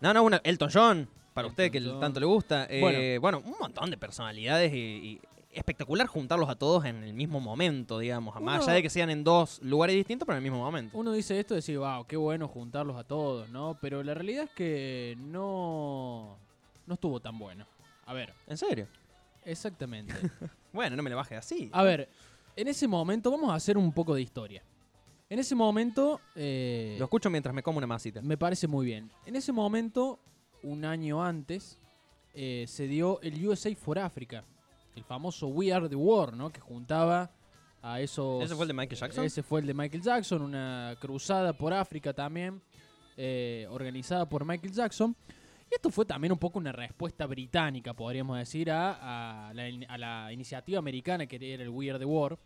no, 0.00 0.12
no, 0.12 0.22
una, 0.22 0.40
Elton 0.44 0.68
John, 0.72 1.08
para 1.32 1.46
Elton 1.48 1.52
usted 1.52 1.70
que 1.72 1.80
John. 1.80 2.00
tanto 2.00 2.20
le 2.20 2.26
gusta, 2.26 2.68
Bueno. 2.80 3.20
bueno. 3.20 3.42
un 3.44 3.54
montón 3.58 3.90
de 3.90 3.96
personalidades 3.96 4.72
y, 4.74 4.76
y 4.76 5.20
espectacular 5.52 6.06
juntarlos 6.06 6.48
a 6.48 6.54
todos 6.56 6.84
en 6.84 7.02
el 7.04 7.12
mismo 7.14 7.38
momento, 7.40 7.98
digamos, 7.98 8.40
más 8.40 8.62
allá 8.62 8.74
de 8.74 8.82
que 8.82 8.90
sean 8.90 9.10
en 9.10 9.22
dos 9.22 9.60
lugares 9.62 9.94
distintos, 9.96 10.26
pero 10.26 10.36
en 10.38 10.44
el 10.44 10.50
mismo 10.50 10.64
momento. 10.64 10.96
Uno 10.96 11.12
dice 11.12 11.38
esto 11.38 11.54
y 11.54 11.56
decir, 11.56 11.78
wow, 11.78 12.06
qué 12.06 12.16
bueno 12.16 12.48
juntarlos 12.48 12.96
a 12.96 13.04
todos, 13.04 13.48
¿no? 13.50 13.76
Pero 13.80 14.02
la 14.02 14.14
realidad 14.14 14.44
es 14.44 14.50
que 14.50 15.16
no, 15.18 16.36
no 16.86 16.94
estuvo 16.94 17.20
tan 17.20 17.38
bueno. 17.38 17.66
A 18.06 18.12
ver, 18.14 18.32
¿En 18.46 18.56
serio? 18.58 18.88
exactamente. 19.44 20.14
Bueno, 20.72 20.96
no 20.96 21.02
me 21.02 21.10
le 21.10 21.16
baje 21.16 21.36
así. 21.36 21.68
A 21.70 21.82
ver, 21.82 22.08
en 22.56 22.66
ese 22.66 22.88
momento 22.88 23.30
vamos 23.30 23.50
a 23.50 23.54
hacer 23.56 23.76
un 23.76 23.92
poco 23.92 24.14
de 24.14 24.22
historia. 24.22 24.62
En 25.28 25.38
ese 25.38 25.54
momento, 25.54 26.18
eh, 26.34 26.96
Lo 26.98 27.04
escucho 27.04 27.28
mientras 27.28 27.54
me 27.54 27.62
como 27.62 27.76
una 27.76 27.86
masita. 27.86 28.22
me 28.22 28.38
parece 28.38 28.66
muy 28.66 28.86
bien. 28.86 29.10
En 29.26 29.36
ese 29.36 29.52
momento, 29.52 30.18
un 30.62 30.86
año 30.86 31.22
antes, 31.22 31.78
eh, 32.32 32.64
se 32.68 32.86
dio 32.86 33.20
el 33.20 33.46
USA 33.46 33.74
for 33.76 33.98
Africa, 33.98 34.44
el 34.96 35.04
famoso 35.04 35.48
We 35.48 35.72
Are 35.72 35.88
the 35.88 35.96
War, 35.96 36.34
¿no? 36.34 36.50
Que 36.50 36.60
juntaba 36.60 37.30
a 37.82 38.00
esos. 38.00 38.44
¿Ese 38.44 38.54
fue 38.54 38.64
el 38.64 38.68
de 38.68 38.74
Michael 38.74 38.98
Jackson? 39.00 39.24
Ese 39.24 39.42
fue 39.42 39.60
el 39.60 39.66
de 39.66 39.74
Michael 39.74 40.02
Jackson, 40.02 40.42
una 40.42 40.94
cruzada 41.00 41.52
por 41.52 41.72
África 41.72 42.12
también, 42.12 42.60
eh, 43.16 43.66
organizada 43.70 44.28
por 44.28 44.44
Michael 44.44 44.72
Jackson. 44.72 45.16
Y 45.70 45.74
esto 45.74 45.90
fue 45.90 46.04
también 46.04 46.32
un 46.32 46.38
poco 46.38 46.58
una 46.58 46.70
respuesta 46.72 47.24
británica, 47.26 47.94
podríamos 47.94 48.36
decir, 48.38 48.70
a, 48.70 49.48
a 49.48 49.54
la, 49.54 49.68
in- 49.68 49.86
a 49.88 49.96
la 49.96 50.30
iniciativa 50.32 50.78
americana 50.78 51.26
que 51.26 51.36
era 51.54 51.62
el 51.62 51.70
We 51.70 51.88
Are 51.90 51.98
the 51.98 52.04
War, 52.04 52.38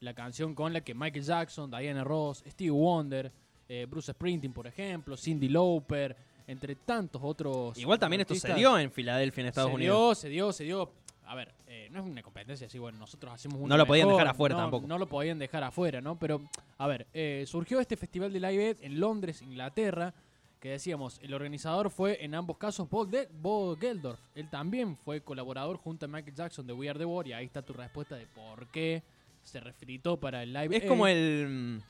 la 0.00 0.12
canción 0.14 0.54
con 0.54 0.74
la 0.74 0.82
que 0.82 0.94
Michael 0.94 1.24
Jackson, 1.24 1.70
Diana 1.70 2.04
Ross, 2.04 2.44
Stevie 2.46 2.70
Wonder, 2.70 3.32
eh, 3.68 3.86
Bruce 3.88 4.12
Springsteen, 4.12 4.52
por 4.52 4.66
ejemplo, 4.66 5.16
Cindy 5.16 5.48
Lauper, 5.48 6.14
entre 6.46 6.76
tantos 6.76 7.20
otros. 7.24 7.76
Igual 7.78 7.98
también 7.98 8.20
esto 8.20 8.34
se 8.34 8.52
dio 8.54 8.78
en 8.78 8.92
Filadelfia, 8.92 9.40
en 9.40 9.48
Estados 9.48 9.70
se 9.70 9.74
Unidos. 9.74 9.96
dio, 9.98 10.14
se 10.14 10.28
dio, 10.28 10.52
se 10.52 10.64
dio. 10.64 10.92
A 11.26 11.34
ver, 11.34 11.52
eh, 11.66 11.88
no 11.90 12.00
es 12.00 12.06
una 12.06 12.22
competencia 12.22 12.66
así, 12.68 12.78
bueno, 12.78 12.98
nosotros 12.98 13.32
hacemos 13.32 13.58
una 13.58 13.68
No 13.68 13.76
lo 13.76 13.86
podían 13.86 14.06
mejor, 14.06 14.20
dejar 14.20 14.34
afuera 14.34 14.54
no, 14.54 14.60
tampoco. 14.62 14.86
No 14.86 14.98
lo 14.98 15.08
podían 15.08 15.38
dejar 15.38 15.64
afuera, 15.64 16.00
¿no? 16.00 16.18
Pero, 16.18 16.40
a 16.78 16.86
ver, 16.86 17.06
eh, 17.12 17.44
surgió 17.46 17.80
este 17.80 17.96
festival 17.96 18.32
de 18.32 18.40
Live 18.40 18.66
Aid 18.66 18.76
en 18.82 19.00
Londres, 19.00 19.42
Inglaterra, 19.42 20.14
que 20.60 20.70
decíamos, 20.70 21.18
el 21.22 21.34
organizador 21.34 21.90
fue 21.90 22.24
en 22.24 22.34
ambos 22.34 22.58
casos 22.58 22.88
Bob, 22.88 23.08
de 23.08 23.28
Bob 23.32 23.78
Geldorf. 23.78 24.20
Él 24.34 24.48
también 24.48 24.96
fue 24.96 25.20
colaborador 25.20 25.76
junto 25.78 26.06
a 26.06 26.08
Michael 26.08 26.34
Jackson 26.34 26.66
de 26.66 26.72
We 26.72 26.88
Are 26.88 26.98
the 26.98 27.04
War, 27.04 27.26
y 27.26 27.32
ahí 27.32 27.44
está 27.46 27.62
tu 27.62 27.72
respuesta 27.72 28.16
de 28.16 28.26
por 28.26 28.68
qué 28.68 29.02
se 29.42 29.60
refritó 29.60 30.18
para 30.18 30.42
el 30.42 30.52
Live 30.52 30.76
Es 30.76 30.82
Aid. 30.82 30.88
como 30.88 31.06
el 31.06 31.78
mm, 31.78 31.82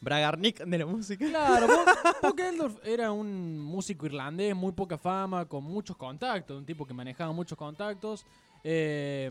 Bragarnik 0.00 0.64
de 0.64 0.78
la 0.78 0.86
música. 0.86 1.24
Claro, 1.26 1.68
Bob, 2.20 2.36
Geldof 2.36 2.78
era 2.84 3.12
un 3.12 3.58
músico 3.60 4.06
irlandés, 4.06 4.54
muy 4.56 4.72
poca 4.72 4.98
fama, 4.98 5.44
con 5.46 5.62
muchos 5.64 5.96
contactos, 5.96 6.58
un 6.58 6.66
tipo 6.66 6.84
que 6.84 6.94
manejaba 6.94 7.32
muchos 7.32 7.56
contactos. 7.56 8.26
Eh, 8.64 9.30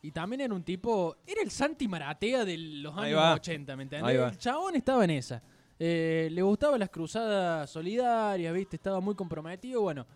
y 0.00 0.12
también 0.12 0.40
era 0.42 0.54
un 0.54 0.62
tipo, 0.62 1.16
era 1.26 1.42
el 1.42 1.50
Santi 1.50 1.88
Maratea 1.88 2.44
de 2.44 2.56
los 2.56 2.96
Ahí 2.96 3.10
años 3.10 3.20
va. 3.20 3.34
80, 3.34 3.76
¿me 3.76 3.82
entendés? 3.82 4.08
Ahí 4.08 4.16
va. 4.16 4.28
El 4.28 4.38
chabón 4.38 4.76
estaba 4.76 5.04
en 5.04 5.10
esa. 5.10 5.42
Eh, 5.78 6.28
le 6.32 6.42
gustaban 6.42 6.80
las 6.80 6.90
cruzadas 6.90 7.68
solidarias, 7.70 8.52
¿viste? 8.54 8.76
Estaba 8.76 9.00
muy 9.00 9.14
comprometido, 9.14 9.82
bueno. 9.82 10.06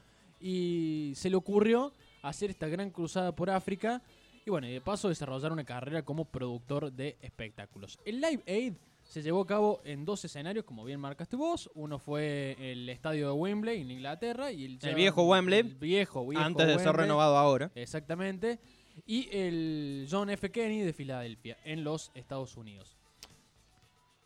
Y 0.40 1.12
se 1.14 1.30
le 1.30 1.36
ocurrió 1.36 1.92
hacer 2.22 2.50
esta 2.50 2.68
gran 2.68 2.90
cruzada 2.90 3.34
por 3.34 3.50
África. 3.50 4.02
Y 4.44 4.50
bueno, 4.50 4.66
y 4.66 4.72
de 4.72 4.80
paso 4.80 5.08
desarrollar 5.08 5.52
una 5.52 5.64
carrera 5.64 6.02
como 6.02 6.24
productor 6.24 6.92
de 6.92 7.16
espectáculos. 7.20 7.98
El 8.04 8.20
Live 8.20 8.42
Aid 8.46 8.74
se 9.12 9.20
llevó 9.22 9.42
a 9.42 9.46
cabo 9.46 9.82
en 9.84 10.06
dos 10.06 10.24
escenarios, 10.24 10.64
como 10.64 10.84
bien 10.84 10.98
marcaste 10.98 11.36
vos. 11.36 11.70
Uno 11.74 11.98
fue 11.98 12.56
el 12.58 12.88
estadio 12.88 13.26
de 13.26 13.32
Wembley 13.34 13.82
en 13.82 13.90
Inglaterra 13.90 14.50
y 14.50 14.64
el, 14.64 14.78
El 14.80 14.94
viejo 14.94 15.24
Wembley, 15.24 15.58
el 15.58 15.74
viejo, 15.74 16.26
viejo 16.26 16.42
Antes 16.42 16.66
de 16.66 16.78
ser 16.78 16.96
renovado 16.96 17.36
ahora. 17.36 17.70
Exactamente. 17.74 18.58
Y 19.04 19.28
el 19.30 20.08
John 20.10 20.30
F. 20.30 20.50
Kennedy 20.50 20.80
de 20.80 20.94
Filadelfia, 20.94 21.58
en 21.62 21.84
los 21.84 22.10
Estados 22.14 22.56
Unidos. 22.56 22.96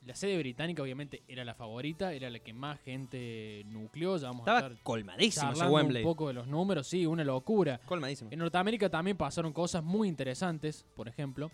La 0.02 0.14
sede 0.14 0.38
británica, 0.38 0.85
obviamente, 0.85 1.25
era 1.26 1.45
la 1.45 1.57
favorita, 1.57 2.12
era 2.12 2.31
la 2.31 2.38
que 2.38 2.52
más 2.52 2.78
gente 2.83 3.64
nucleó. 3.66 4.16
Ya 4.19 4.28
vamos 4.28 4.47
a 4.47 4.52
Estaba 4.52 4.69
estar 4.69 4.85
colmadísimo 4.85 5.50
ese 5.50 5.66
Wembley. 5.66 6.05
un 6.05 6.09
poco 6.09 6.28
de 6.28 6.35
los 6.35 6.47
números, 6.47 6.87
sí, 6.87 7.07
una 7.07 7.25
locura. 7.25 7.81
Colmadísimo. 7.87 8.31
En 8.31 8.38
Norteamérica 8.38 8.88
también 8.88 9.16
pasaron 9.16 9.52
cosas 9.52 9.83
muy 9.83 10.07
interesantes, 10.07 10.87
por 10.95 11.09
ejemplo. 11.09 11.50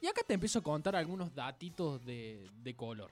Y 0.00 0.06
acá 0.06 0.22
te 0.26 0.34
empiezo 0.34 0.60
a 0.60 0.62
contar 0.62 0.94
algunos 0.96 1.34
datitos 1.34 2.04
de, 2.04 2.46
de 2.62 2.74
color. 2.74 3.10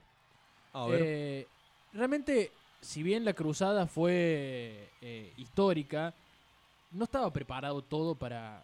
A 0.73 0.85
ver. 0.85 1.01
Eh, 1.03 1.47
realmente, 1.93 2.51
si 2.81 3.03
bien 3.03 3.25
la 3.25 3.33
cruzada 3.33 3.87
fue 3.87 4.89
eh, 5.01 5.33
histórica, 5.37 6.13
no 6.91 7.03
estaba 7.03 7.31
preparado 7.33 7.81
todo 7.81 8.15
para 8.15 8.63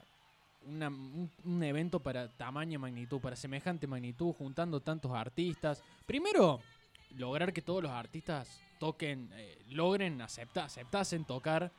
una- 0.68 0.88
un, 0.88 1.30
un 1.44 1.64
evento 1.64 2.00
para 2.00 2.30
tamaño 2.30 2.80
magnitud, 2.80 3.20
para 3.20 3.36
semejante 3.36 3.88
magnitud, 3.88 4.34
juntando 4.38 4.80
tantos 4.80 5.12
artistas. 5.12 5.84
Primero, 6.06 6.62
lograr 7.18 7.52
que 7.52 7.62
todos 7.62 7.84
los 7.84 7.92
artistas 7.92 8.48
toquen, 8.80 9.30
eh, 9.34 9.58
logren 9.72 10.22
aceptar, 10.22 10.66
aceptasen 10.66 11.26
tocar 11.26 11.70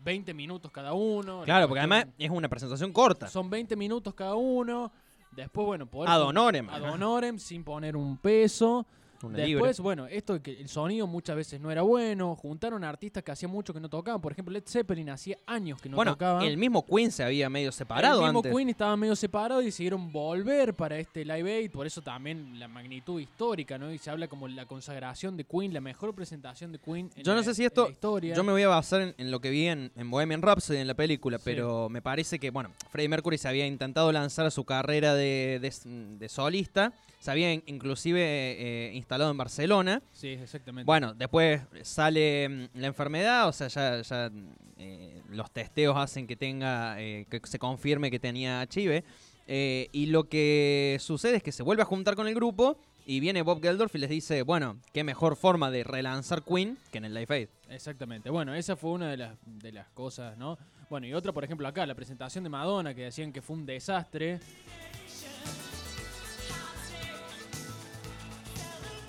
20 0.00 0.34
minutos 0.34 0.70
cada 0.70 0.92
uno. 0.92 1.40
La 1.40 1.44
claro, 1.46 1.68
porque 1.68 1.80
además 1.80 2.06
es 2.18 2.30
una 2.30 2.48
presentación 2.48 2.92
corta. 2.92 3.28
son 3.28 3.48
20 3.48 3.74
minutos 3.76 4.12
cada 4.12 4.34
uno. 4.34 4.92
Después, 5.34 5.66
bueno, 5.66 5.86
poder. 5.86 6.10
Ad 6.10 6.22
honorem. 6.22 6.68
Ad 6.70 6.82
honorem, 6.82 7.38
sin 7.38 7.64
poner 7.64 7.96
un 7.96 8.16
peso. 8.16 8.86
Una 9.24 9.38
libre. 9.38 9.54
Después, 9.54 9.80
bueno, 9.80 10.06
esto 10.06 10.34
de 10.34 10.40
que 10.42 10.52
el 10.60 10.68
sonido 10.68 11.06
muchas 11.06 11.36
veces 11.36 11.60
no 11.60 11.70
era 11.70 11.82
bueno. 11.82 12.34
Juntaron 12.36 12.84
artistas 12.84 13.22
que 13.22 13.32
hacía 13.32 13.48
mucho 13.48 13.72
que 13.74 13.80
no 13.80 13.88
tocaban. 13.88 14.20
Por 14.20 14.32
ejemplo, 14.32 14.52
Led 14.52 14.64
Zeppelin 14.66 15.10
hacía 15.10 15.36
años 15.46 15.80
que 15.80 15.88
no 15.88 15.96
bueno, 15.96 16.12
tocaba. 16.12 16.44
el 16.44 16.56
mismo 16.56 16.84
Queen 16.84 17.10
se 17.10 17.24
había 17.24 17.48
medio 17.50 17.72
separado 17.72 18.20
el 18.20 18.26
mismo 18.26 18.38
antes. 18.40 18.52
Queen 18.54 18.68
estaba 18.68 18.96
medio 18.96 19.16
separado 19.16 19.62
y 19.62 19.66
decidieron 19.66 20.12
volver 20.12 20.74
para 20.74 20.98
este 20.98 21.24
Live 21.24 21.52
Aid. 21.52 21.70
Por 21.70 21.86
eso 21.86 22.02
también 22.02 22.58
la 22.58 22.68
magnitud 22.68 23.20
histórica, 23.20 23.78
¿no? 23.78 23.92
Y 23.92 23.98
se 23.98 24.10
habla 24.10 24.28
como 24.28 24.48
la 24.48 24.66
consagración 24.66 25.36
de 25.36 25.44
Queen, 25.44 25.72
la 25.72 25.80
mejor 25.80 26.14
presentación 26.14 26.72
de 26.72 26.78
Queen 26.78 27.10
en 27.16 27.22
Yo 27.24 27.32
no 27.32 27.38
la- 27.40 27.44
sé 27.44 27.54
si 27.54 27.64
esto- 27.64 27.84
la 27.86 27.90
historia. 27.92 28.34
Yo 28.34 28.44
me 28.44 28.52
voy 28.52 28.62
a 28.62 28.68
basar 28.68 29.00
en, 29.00 29.14
en 29.18 29.30
lo 29.30 29.40
que 29.40 29.50
vi 29.50 29.66
en, 29.66 29.90
en 29.96 30.10
Bohemian 30.10 30.42
Rhapsody 30.42 30.78
en 30.78 30.86
la 30.86 30.94
película, 30.94 31.38
Sí. 31.38 31.42
pero 31.46 31.88
me 31.88 32.02
parece 32.02 32.38
que, 32.38 32.50
bueno, 32.50 32.70
Freddie 32.90 33.08
Mercury 33.08 33.38
se 33.38 33.48
había 33.48 33.66
intentado 33.66 34.10
lanzar 34.12 34.46
a 34.46 34.50
su 34.50 34.64
carrera 34.64 35.14
de, 35.14 35.58
de- 35.60 36.16
de 36.18 36.28
solista, 36.28 36.92
se 37.20 37.30
había 37.30 37.52
in- 37.52 37.62
inclusive 37.66 38.20
eh, 38.22 38.92
instalado 38.94 39.13
en 39.22 39.36
Barcelona. 39.36 40.02
Sí, 40.12 40.28
exactamente. 40.28 40.86
Bueno, 40.86 41.14
después 41.14 41.62
sale 41.82 42.48
mm, 42.48 42.78
la 42.78 42.86
enfermedad, 42.86 43.48
o 43.48 43.52
sea, 43.52 43.68
ya, 43.68 44.02
ya, 44.02 44.30
eh, 44.78 45.22
los 45.30 45.50
testeos 45.50 45.96
hacen 45.96 46.26
que 46.26 46.36
tenga, 46.36 47.00
eh, 47.00 47.26
que 47.30 47.40
se 47.44 47.58
confirme 47.58 48.10
que 48.10 48.18
tenía 48.18 48.62
HIV. 48.62 49.04
eh, 49.46 49.88
y 49.92 50.06
lo 50.06 50.28
que 50.28 50.96
sucede 51.00 51.36
es 51.36 51.42
que 51.42 51.52
se 51.52 51.62
vuelve 51.62 51.82
a 51.82 51.86
juntar 51.86 52.16
con 52.16 52.26
el 52.26 52.34
grupo 52.34 52.78
y 53.06 53.20
viene 53.20 53.42
Bob 53.42 53.60
Geldorf 53.62 53.94
y 53.94 53.98
les 53.98 54.08
dice, 54.08 54.42
bueno, 54.42 54.78
qué 54.92 55.04
mejor 55.04 55.36
forma 55.36 55.70
de 55.70 55.84
relanzar 55.84 56.42
Queen 56.42 56.78
que 56.90 56.98
en 56.98 57.04
el 57.04 57.14
Live 57.14 57.34
Aid. 57.34 57.48
Exactamente. 57.68 58.30
Bueno, 58.30 58.54
esa 58.54 58.76
fue 58.76 58.92
una 58.92 59.10
de 59.10 59.18
las, 59.18 59.36
de 59.44 59.72
las 59.72 59.88
cosas, 59.90 60.38
¿no? 60.38 60.58
Bueno, 60.88 61.06
y 61.06 61.14
otra, 61.14 61.32
por 61.32 61.44
ejemplo, 61.44 61.66
acá, 61.66 61.86
la 61.86 61.94
presentación 61.94 62.44
de 62.44 62.50
Madonna, 62.50 62.94
que 62.94 63.02
decían 63.02 63.32
que 63.32 63.42
fue 63.42 63.56
un 63.56 63.66
desastre. 63.66 64.40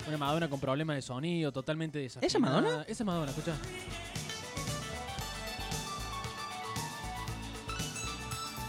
Una 0.06 0.18
Madonna 0.18 0.48
con 0.48 0.60
problemas 0.60 0.96
de 0.96 1.02
sonido, 1.02 1.52
totalmente 1.52 1.98
desafinada. 1.98 2.60
Madonna? 2.60 2.82
Esa 2.82 3.02
es 3.02 3.06
Madonna, 3.06 3.30
escucha. 3.30 3.56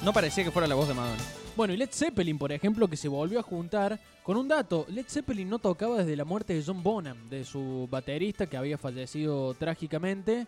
No 0.03 0.13
parecía 0.13 0.43
que 0.43 0.51
fuera 0.51 0.67
la 0.67 0.75
voz 0.75 0.87
de 0.87 0.93
Madonna. 0.93 1.23
Bueno, 1.55 1.73
y 1.73 1.77
Led 1.77 1.89
Zeppelin, 1.91 2.37
por 2.37 2.51
ejemplo, 2.51 2.87
que 2.87 2.97
se 2.97 3.07
volvió 3.07 3.39
a 3.39 3.43
juntar 3.43 3.99
con 4.23 4.37
un 4.37 4.47
dato. 4.47 4.85
Led 4.89 5.05
Zeppelin 5.07 5.49
no 5.49 5.57
tocaba 5.57 5.97
desde 5.97 6.15
la 6.15 6.23
muerte 6.23 6.53
de 6.53 6.63
John 6.63 6.83
Bonham, 6.83 7.29
de 7.29 7.43
su 7.43 7.87
baterista 7.89 8.45
que 8.45 8.57
había 8.57 8.77
fallecido 8.77 9.53
trágicamente. 9.55 10.45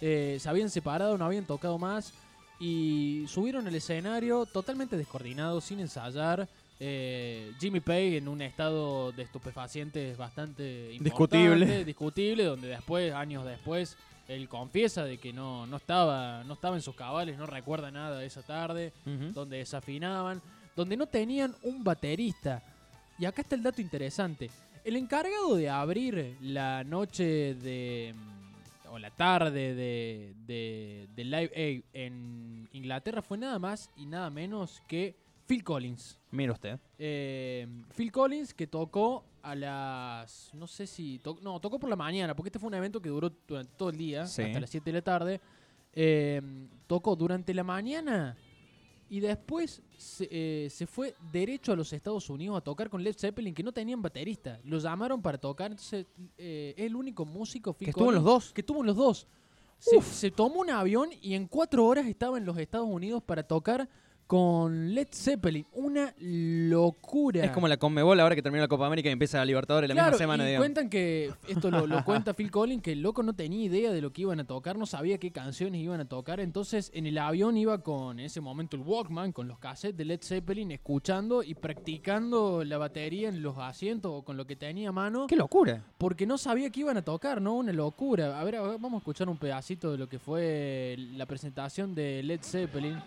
Eh, 0.00 0.38
se 0.40 0.48
habían 0.48 0.68
separado, 0.68 1.16
no 1.16 1.24
habían 1.24 1.44
tocado 1.44 1.78
más. 1.78 2.12
Y 2.60 3.24
subieron 3.28 3.68
al 3.68 3.74
escenario 3.76 4.46
totalmente 4.46 4.96
descoordinados, 4.96 5.64
sin 5.64 5.78
ensayar. 5.78 6.48
Eh, 6.80 7.52
Jimmy 7.58 7.80
Page 7.80 8.18
en 8.18 8.28
un 8.28 8.40
estado 8.40 9.10
de 9.12 9.24
estupefacientes 9.24 10.16
bastante 10.16 10.88
Discutible. 11.00 11.84
discutible, 11.84 12.44
donde 12.44 12.68
después, 12.68 13.12
años 13.12 13.44
después, 13.44 13.96
él 14.28 14.48
confiesa 14.48 15.04
de 15.04 15.18
que 15.18 15.32
no, 15.32 15.66
no, 15.66 15.76
estaba, 15.78 16.44
no 16.44 16.54
estaba 16.54 16.76
en 16.76 16.82
sus 16.82 16.94
cabales, 16.94 17.36
no 17.36 17.46
recuerda 17.46 17.90
nada 17.90 18.18
de 18.18 18.26
esa 18.26 18.42
tarde 18.42 18.92
donde 19.34 19.56
desafinaban, 19.58 20.40
donde 20.76 20.96
no 20.96 21.06
tenían 21.06 21.54
un 21.62 21.82
baterista. 21.82 22.62
Y 23.18 23.24
acá 23.24 23.42
está 23.42 23.56
el 23.56 23.62
dato 23.64 23.80
interesante. 23.80 24.48
El 24.84 24.94
encargado 24.96 25.56
de 25.56 25.68
abrir 25.68 26.36
la 26.40 26.84
noche 26.84 27.54
de. 27.54 28.14
mm, 28.14 28.92
o 28.92 28.98
la 28.98 29.10
tarde 29.10 29.74
de, 29.74 30.32
de, 30.46 31.08
de 31.14 31.24
Live 31.24 31.50
Aid 31.54 31.82
en 31.92 32.68
Inglaterra 32.72 33.20
fue 33.20 33.36
nada 33.36 33.58
más 33.58 33.90
y 33.96 34.06
nada 34.06 34.30
menos 34.30 34.80
que 34.86 35.16
Phil 35.48 35.64
Collins. 35.64 36.20
Mira 36.30 36.52
usted. 36.52 36.78
Eh, 36.98 37.66
Phil 37.96 38.12
Collins 38.12 38.52
que 38.54 38.66
tocó 38.66 39.24
a 39.42 39.54
las. 39.54 40.50
No 40.54 40.66
sé 40.66 40.86
si. 40.86 41.18
to- 41.20 41.38
no, 41.42 41.58
tocó 41.58 41.78
por 41.78 41.88
la 41.88 41.96
mañana, 41.96 42.36
porque 42.36 42.48
este 42.48 42.58
fue 42.58 42.68
un 42.68 42.74
evento 42.74 43.00
que 43.00 43.08
duró 43.08 43.32
durante 43.46 43.72
todo 43.76 43.88
el 43.88 43.96
día, 43.96 44.26
Sí. 44.26 44.42
hasta 44.42 44.60
las 44.60 44.70
7 44.70 44.84
de 44.90 44.92
la 44.98 45.02
tarde. 45.02 45.40
Eh, 45.94 46.40
tocó 46.86 47.16
durante 47.16 47.54
la 47.54 47.64
mañana 47.64 48.36
y 49.08 49.20
después 49.20 49.80
se, 49.96 50.28
eh, 50.30 50.68
se 50.70 50.86
fue 50.86 51.14
derecho 51.32 51.72
a 51.72 51.76
los 51.76 51.92
Estados 51.94 52.28
Unidos 52.28 52.58
a 52.58 52.60
tocar 52.60 52.90
con 52.90 53.02
Led 53.02 53.16
Zeppelin, 53.18 53.54
que 53.54 53.62
no 53.62 53.72
tenían 53.72 54.02
baterista. 54.02 54.60
Lo 54.64 54.78
llamaron 54.78 55.22
para 55.22 55.38
tocar, 55.38 55.70
entonces 55.70 56.04
es 56.36 56.74
el 56.76 56.94
único 56.94 57.24
músico 57.24 57.72
Phil 57.72 57.86
Que 57.86 57.90
estuvo 57.90 58.10
en 58.10 58.16
los 58.16 58.24
dos. 58.24 58.52
Que 58.52 58.60
estuvo 58.60 58.80
en 58.80 58.86
los 58.86 58.96
dos. 58.96 59.26
Se, 59.78 60.00
se 60.02 60.30
tomó 60.30 60.60
un 60.60 60.70
avión 60.70 61.08
y 61.22 61.34
en 61.34 61.46
cuatro 61.46 61.86
horas 61.86 62.04
estaba 62.06 62.36
en 62.36 62.44
los 62.44 62.58
Estados 62.58 62.88
Unidos 62.88 63.22
para 63.22 63.42
tocar 63.44 63.88
con 64.28 64.94
Led 64.94 65.08
Zeppelin. 65.10 65.66
Una 65.72 66.14
locura. 66.18 67.44
Es 67.44 67.50
como 67.50 67.66
la 67.66 67.78
Conmebol 67.78 68.20
ahora 68.20 68.34
que 68.36 68.42
termina 68.42 68.62
la 68.64 68.68
Copa 68.68 68.86
América 68.86 69.08
y 69.08 69.12
empieza 69.12 69.38
la 69.38 69.46
Libertadores 69.46 69.88
la 69.88 69.94
Claro, 69.94 70.10
misma 70.10 70.18
semana, 70.18 70.44
y 70.44 70.46
digamos. 70.48 70.62
cuentan 70.64 70.90
que, 70.90 71.32
esto 71.48 71.70
lo, 71.70 71.86
lo 71.86 72.04
cuenta 72.04 72.34
Phil 72.34 72.50
Collins, 72.50 72.82
que 72.82 72.92
el 72.92 73.00
loco 73.00 73.22
no 73.22 73.32
tenía 73.32 73.64
idea 73.64 73.90
de 73.90 74.02
lo 74.02 74.12
que 74.12 74.22
iban 74.22 74.38
a 74.38 74.44
tocar, 74.44 74.76
no 74.76 74.84
sabía 74.84 75.16
qué 75.18 75.30
canciones 75.32 75.80
iban 75.80 76.00
a 76.00 76.04
tocar, 76.04 76.40
entonces 76.40 76.90
en 76.94 77.06
el 77.06 77.16
avión 77.16 77.56
iba 77.56 77.78
con, 77.82 78.20
en 78.20 78.26
ese 78.26 78.42
momento, 78.42 78.76
el 78.76 78.82
Walkman, 78.82 79.32
con 79.32 79.48
los 79.48 79.58
cassettes 79.58 79.96
de 79.96 80.04
Led 80.04 80.20
Zeppelin, 80.22 80.72
escuchando 80.72 81.42
y 81.42 81.54
practicando 81.54 82.64
la 82.64 82.76
batería 82.76 83.30
en 83.30 83.40
los 83.42 83.56
asientos 83.56 84.12
o 84.14 84.22
con 84.24 84.36
lo 84.36 84.46
que 84.46 84.56
tenía 84.56 84.90
a 84.90 84.92
mano, 84.92 85.26
¡Qué 85.26 85.36
locura! 85.36 85.82
porque 85.96 86.26
no 86.26 86.36
sabía 86.36 86.68
qué 86.68 86.80
iban 86.80 86.98
a 86.98 87.02
tocar, 87.02 87.40
¿no? 87.40 87.54
Una 87.54 87.72
locura. 87.72 88.38
A 88.38 88.44
ver, 88.44 88.56
a 88.56 88.60
ver, 88.62 88.72
vamos 88.72 88.94
a 88.94 88.98
escuchar 88.98 89.28
un 89.30 89.38
pedacito 89.38 89.90
de 89.90 89.96
lo 89.96 90.06
que 90.06 90.18
fue 90.18 90.96
la 91.16 91.24
presentación 91.24 91.94
de 91.94 92.22
Led 92.22 92.40
Zeppelin. 92.42 92.98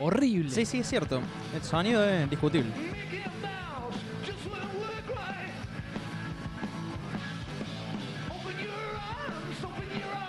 Horrible. 0.00 0.50
Sí, 0.50 0.64
sí, 0.66 0.78
es 0.80 0.88
cierto. 0.88 1.20
El 1.54 1.62
sonido 1.62 2.04
es 2.04 2.28
discutible. 2.28 2.70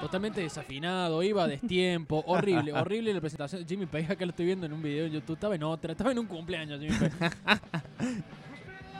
Totalmente 0.02 0.42
desafinado, 0.42 1.24
iba 1.24 1.46
a 1.46 1.48
destiempo, 1.48 2.24
horrible, 2.28 2.72
horrible 2.74 3.12
la 3.12 3.20
presentación 3.20 3.66
Jimmy 3.68 3.88
Page. 3.88 4.14
Acá 4.14 4.24
lo 4.24 4.30
estoy 4.30 4.46
viendo 4.46 4.68
en 4.68 4.74
un 4.74 4.82
video 4.82 5.08
en 5.08 5.14
YouTube, 5.14 5.34
estaba 5.34 5.56
en 5.56 5.64
otra, 5.64 5.94
estaba 5.94 6.12
en 6.12 6.20
un 6.20 6.28
cumpleaños 6.28 6.80
Jimmy 6.80 6.96
Page. 6.96 7.36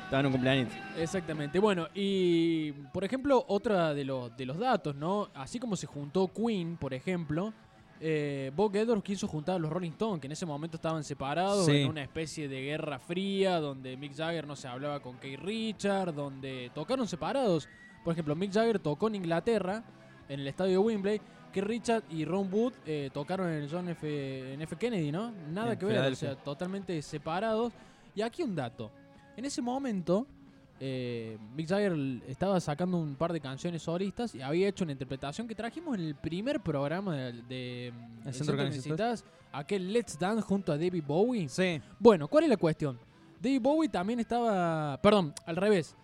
Estaba 0.06 0.20
en 0.20 0.26
un 0.28 0.32
cumpleaños. 0.34 0.70
Exactamente. 1.00 1.58
Bueno, 1.58 1.88
y 1.96 2.72
por 2.94 3.04
ejemplo, 3.04 3.44
otra 3.48 3.92
de 3.96 4.06
los, 4.06 4.38
de 4.38 4.46
los 4.46 4.60
datos, 4.60 4.96
¿no? 4.96 5.30
Así 5.34 5.58
como 5.58 5.76
se 5.76 5.88
juntó 5.88 6.32
Queen, 6.32 6.78
por 6.78 6.94
ejemplo, 6.94 7.54
eh, 8.02 8.52
Bob 8.56 8.72
Geldof 8.74 9.02
quiso 9.04 9.28
juntar 9.28 9.56
a 9.56 9.60
los 9.60 9.72
Rolling 9.72 9.92
Stones, 9.92 10.20
que 10.22 10.28
en 10.28 10.32
ese 10.34 10.46
momento 10.46 10.78
estaban 10.78 11.04
separados 11.04 11.66
Sí. 11.66 11.78
en 11.82 11.90
una 11.90 12.02
especie 12.04 12.48
de 12.48 12.62
guerra 12.62 13.00
fría, 13.00 13.60
donde 13.60 13.96
Mick 13.98 14.16
Jagger 14.16 14.46
no 14.46 14.56
se 14.56 14.68
hablaba 14.68 15.00
con 15.02 15.18
Keith 15.18 15.40
Richard, 15.40 16.14
donde 16.14 16.72
tocaron 16.74 17.08
separados. 17.08 17.68
Por 18.04 18.14
ejemplo, 18.14 18.36
Mick 18.36 18.52
Jagger 18.54 18.80
tocó 18.80 19.08
en 19.08 19.16
Inglaterra, 19.16 19.84
en 20.30 20.40
el 20.42 20.48
estadio 20.48 20.72
de 20.74 20.78
Wembley. 20.80 21.22
Keith 21.54 21.64
Richard 21.64 22.04
y 22.10 22.26
Ron 22.26 22.52
Wood 22.54 22.74
eh, 22.86 23.10
tocaron 23.14 23.48
en 23.50 23.64
el 23.64 23.70
John 23.72 23.88
F. 23.88 24.54
en 24.54 24.62
F. 24.62 24.76
Kennedy, 24.76 25.12
¿no? 25.12 25.32
Nada 25.52 25.74
En 25.74 25.80
que 25.80 25.86
ver, 25.86 26.12
o 26.12 26.16
sea, 26.16 26.36
totalmente 26.36 27.02
separados. 27.02 27.72
Y 28.14 28.22
aquí 28.22 28.44
un 28.44 28.56
dato. 28.56 28.92
En 29.38 29.46
ese 29.46 29.62
momento, 29.62 30.28
eh, 30.80 31.38
Mick 31.56 31.68
Jagger 31.68 31.94
estaba 32.28 32.60
sacando 32.60 32.98
un 32.98 33.16
par 33.16 33.32
de 33.32 33.40
canciones 33.40 33.82
solistas 33.84 34.36
y 34.36 34.42
había 34.42 34.68
hecho 34.68 34.84
una 34.84 34.92
interpretación 34.92 35.48
que 35.48 35.56
trajimos 35.56 35.98
en 35.98 36.06
el 36.06 36.16
primer 36.16 36.60
programa 36.60 37.16
de, 37.16 37.34
de 37.44 37.94
El 38.26 38.34
Centro 38.34 38.56
necesitas, 38.58 39.24
aquel 39.52 39.94
Let's 39.94 40.20
Dance 40.20 40.42
junto 40.42 40.72
a 40.72 40.78
David 40.78 41.04
Bowie. 41.06 41.48
Sí. 41.48 41.82
Bueno, 42.00 42.28
¿cuál 42.28 42.44
es 42.44 42.50
la 42.50 42.58
cuestión? 42.58 43.00
David 43.42 43.62
Bowie 43.62 43.90
también 43.90 44.20
estaba, 44.20 45.00
perdón, 45.02 45.34
al 45.46 45.56
revés. 45.56 45.96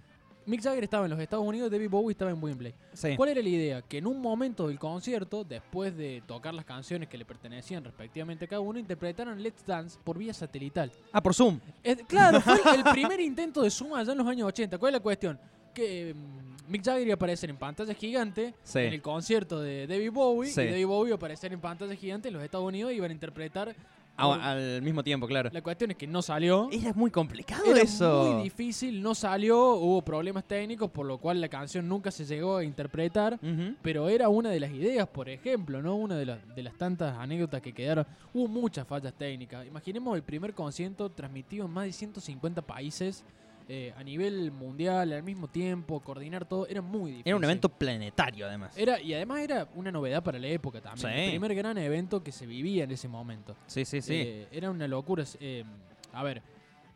Mick 0.45 0.61
Jagger 0.61 0.83
estaba 0.83 1.05
en 1.05 1.11
los 1.11 1.19
Estados 1.19 1.45
Unidos, 1.45 1.69
David 1.71 1.89
Bowie 1.89 2.11
estaba 2.13 2.31
en 2.31 2.41
Wembley. 2.43 2.73
Sí. 2.93 3.15
¿Cuál 3.15 3.29
era 3.29 3.41
la 3.41 3.49
idea? 3.49 3.81
Que 3.83 3.99
en 3.99 4.07
un 4.07 4.19
momento 4.19 4.67
del 4.67 4.79
concierto, 4.79 5.43
después 5.43 5.95
de 5.95 6.23
tocar 6.25 6.53
las 6.53 6.65
canciones 6.65 7.07
que 7.09 7.17
le 7.17 7.25
pertenecían 7.25 7.83
respectivamente 7.83 8.45
a 8.45 8.47
cada 8.47 8.59
uno, 8.61 8.79
interpretaron 8.79 9.41
Let's 9.41 9.65
Dance 9.65 9.99
por 10.03 10.17
vía 10.17 10.33
satelital. 10.33 10.91
Ah, 11.11 11.21
por 11.21 11.33
Zoom. 11.35 11.59
Es- 11.83 12.03
claro, 12.07 12.41
fue 12.41 12.55
el, 12.75 12.83
primer 12.91 13.19
intento 13.19 13.61
de 13.61 13.69
Zoom 13.69 13.93
allá 13.93 14.11
en 14.13 14.17
los 14.17 14.27
años 14.27 14.47
80. 14.47 14.77
¿Cuál 14.77 14.93
es 14.93 14.99
la 14.99 15.03
cuestión? 15.03 15.39
Que 15.73 16.13
mm, 16.13 16.71
Mick 16.71 16.83
Jagger 16.83 17.03
iba 17.07 17.13
a 17.13 17.15
aparecer 17.15 17.49
en 17.49 17.57
pantalla 17.57 17.93
gigante 17.93 18.53
Sí. 18.63 18.79
en 18.79 18.93
el 18.93 19.01
concierto 19.01 19.59
de 19.61 19.87
David 19.87 20.11
Bowie 20.11 20.49
Sí. 20.49 20.61
y 20.61 20.65
David 20.65 20.85
Bowie 20.85 21.09
iba 21.09 21.15
a 21.15 21.17
aparecer 21.17 21.53
en 21.53 21.61
pantalla 21.61 21.95
gigante 21.95 22.27
en 22.29 22.33
los 22.33 22.43
Estados 22.43 22.67
Unidos 22.67 22.91
y 22.91 22.95
iban 22.95 23.11
a 23.11 23.13
interpretar. 23.13 23.75
Ah, 24.21 24.51
al 24.51 24.81
mismo 24.81 25.03
tiempo, 25.03 25.27
claro. 25.27 25.49
La 25.53 25.61
cuestión 25.61 25.91
es 25.91 25.97
que 25.97 26.07
no 26.07 26.21
salió. 26.21 26.69
Era 26.71 26.93
muy 26.93 27.11
complicado 27.11 27.63
Era 27.65 27.81
eso. 27.81 28.33
muy 28.33 28.43
difícil, 28.43 29.01
no 29.01 29.15
salió, 29.15 29.75
hubo 29.75 30.01
problemas 30.01 30.43
técnicos, 30.45 30.89
por 30.91 31.05
lo 31.05 31.17
cual 31.17 31.39
la 31.41 31.47
canción 31.49 31.87
nunca 31.87 32.11
se 32.11 32.25
llegó 32.25 32.57
a 32.57 32.63
interpretar. 32.63 33.35
Ujú. 33.41 33.75
Pero 33.81 34.09
era 34.09 34.29
una 34.29 34.49
de 34.49 34.59
las 34.59 34.71
ideas, 34.71 35.07
por 35.07 35.29
ejemplo, 35.29 35.81
¿no? 35.81 35.95
Una 35.95 36.15
de, 36.17 36.25
las- 36.25 36.55
de 36.55 36.63
las 36.63 36.73
tantas 36.77 37.17
anécdotas 37.17 37.61
que 37.61 37.73
quedaron. 37.73 38.05
Hubo 38.33 38.47
muchas 38.47 38.87
fallas 38.87 39.13
técnicas. 39.13 39.65
Imaginemos 39.65 40.15
el 40.15 40.23
primer 40.23 40.53
concierto 40.53 41.09
transmitido 41.09 41.65
en 41.65 41.71
más 41.71 41.85
de 41.85 41.91
150 41.93 42.61
países 42.61 43.23
eh, 43.73 43.93
a 43.95 44.03
nivel 44.03 44.51
mundial 44.51 45.13
al 45.13 45.23
mismo 45.23 45.47
tiempo, 45.47 46.01
coordinar 46.01 46.43
todo, 46.43 46.67
era 46.67 46.81
muy 46.81 47.11
difícil. 47.11 47.29
Era 47.29 47.37
un 47.37 47.43
evento 47.45 47.69
planetario, 47.69 48.45
además. 48.45 48.77
Era, 48.77 48.99
y 48.99 49.13
además 49.13 49.39
era 49.39 49.65
una 49.75 49.89
novedad 49.93 50.21
para 50.21 50.37
la 50.39 50.47
época 50.47 50.81
también. 50.81 51.13
Sí. 51.13 51.21
El 51.21 51.29
primer 51.29 51.55
gran 51.55 51.77
evento 51.77 52.21
que 52.21 52.33
se 52.33 52.45
vivía 52.45 52.83
en 52.83 52.91
ese 52.91 53.07
momento. 53.07 53.55
Sí, 53.67 53.85
sí, 53.85 54.01
sí. 54.01 54.13
Eh, 54.13 54.47
era 54.51 54.69
una 54.69 54.89
locura. 54.89 55.23
eh, 55.39 55.63
a 56.11 56.21
ver, 56.21 56.41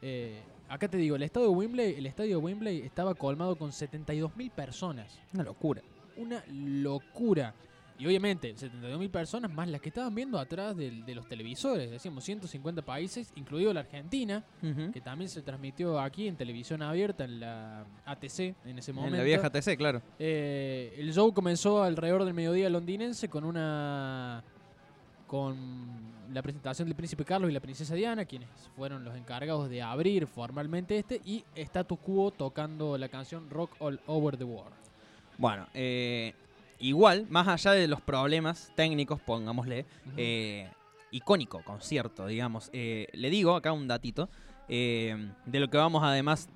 eh, 0.02 0.42
acá 0.68 0.90
te 0.90 0.98
digo, 0.98 1.16
el 1.16 1.24
estadio 1.24 1.48
de 1.48 1.54
Wembley, 1.56 1.96
el 1.96 2.06
estadio 2.08 2.40
de 2.40 2.44
Wembley 2.44 2.82
estaba 2.82 3.16
colmado 3.16 3.56
con 3.56 3.72
72.000 3.72 4.52
personas. 4.52 5.18
Una 5.34 5.44
locura. 5.44 5.82
Una 6.18 6.44
locura. 6.52 7.54
Y 7.97 8.05
obviamente, 8.05 8.53
72.000 8.53 9.10
personas 9.10 9.51
más 9.53 9.69
las 9.69 9.79
que 9.79 9.89
estaban 9.89 10.13
viendo 10.13 10.38
atrás 10.38 10.75
de, 10.75 10.91
los 11.13 11.27
televisores. 11.27 11.89
Decíamos 11.89 12.23
150 12.25 12.81
países, 12.81 13.31
incluido 13.36 13.73
la 13.73 13.81
Argentina, 13.81 14.43
que 14.91 15.01
también 15.01 15.29
se 15.29 15.41
transmitió 15.41 15.99
aquí 15.99 16.27
en 16.27 16.36
televisión 16.36 16.81
abierta, 16.81 17.23
en 17.23 17.39
la 17.39 17.86
ATC 18.05 18.55
en 18.65 18.79
ese 18.79 18.91
momento. 18.91 19.15
En 19.15 19.19
la 19.19 19.23
vieja 19.23 19.49
TC, 19.49 19.77
claro. 19.77 20.01
Eh, 20.19 20.93
el 20.97 21.13
show 21.13 21.34
comenzó 21.34 21.84
alrededor 21.84 22.25
del 22.25 22.34
mediodía 22.34 22.69
londinense 22.69 23.29
con 23.29 23.45
una 23.45 24.43
con 25.27 26.13
la 26.34 26.41
presentación 26.41 26.88
del 26.88 26.95
príncipe 26.95 27.25
Carlos 27.25 27.49
y 27.49 27.53
la 27.53 27.60
princesa 27.60 27.95
Diana, 27.95 28.25
quienes 28.25 28.49
fueron 28.75 29.03
los 29.03 29.15
encargados 29.15 29.69
de 29.69 29.81
abrir 29.81 30.27
formalmente 30.27 30.97
este, 30.97 31.21
y 31.25 31.43
Status 31.55 31.99
Quo 31.99 32.31
tocando 32.31 32.97
la 32.97 33.10
canción 33.10 33.49
Rock 33.49 33.71
All 33.79 33.99
Over 34.05 34.38
the 34.38 34.43
World. 34.43 34.75
Bueno, 35.38 35.67
eh, 35.73 36.34
igual, 36.88 37.26
más 37.30 37.48
allá 37.48 37.71
de 37.71 37.88
los 37.88 38.02
problemas 38.02 38.71
técnicos, 38.76 39.19
pongámosle, 39.21 39.86
eh, 40.17 40.69
icónico 41.12 41.63
concierto, 41.63 42.28
digamos. 42.28 42.69
Eh, 42.74 43.08
le 43.13 43.30
digo 43.30 43.56
acá 43.56 43.71
un 43.71 43.88
datito. 43.88 44.30
eh, 44.67 45.15
de 45.45 45.60
lo 45.60 45.69
que 45.69 45.78
vamos 45.78 46.02
además 46.04 46.50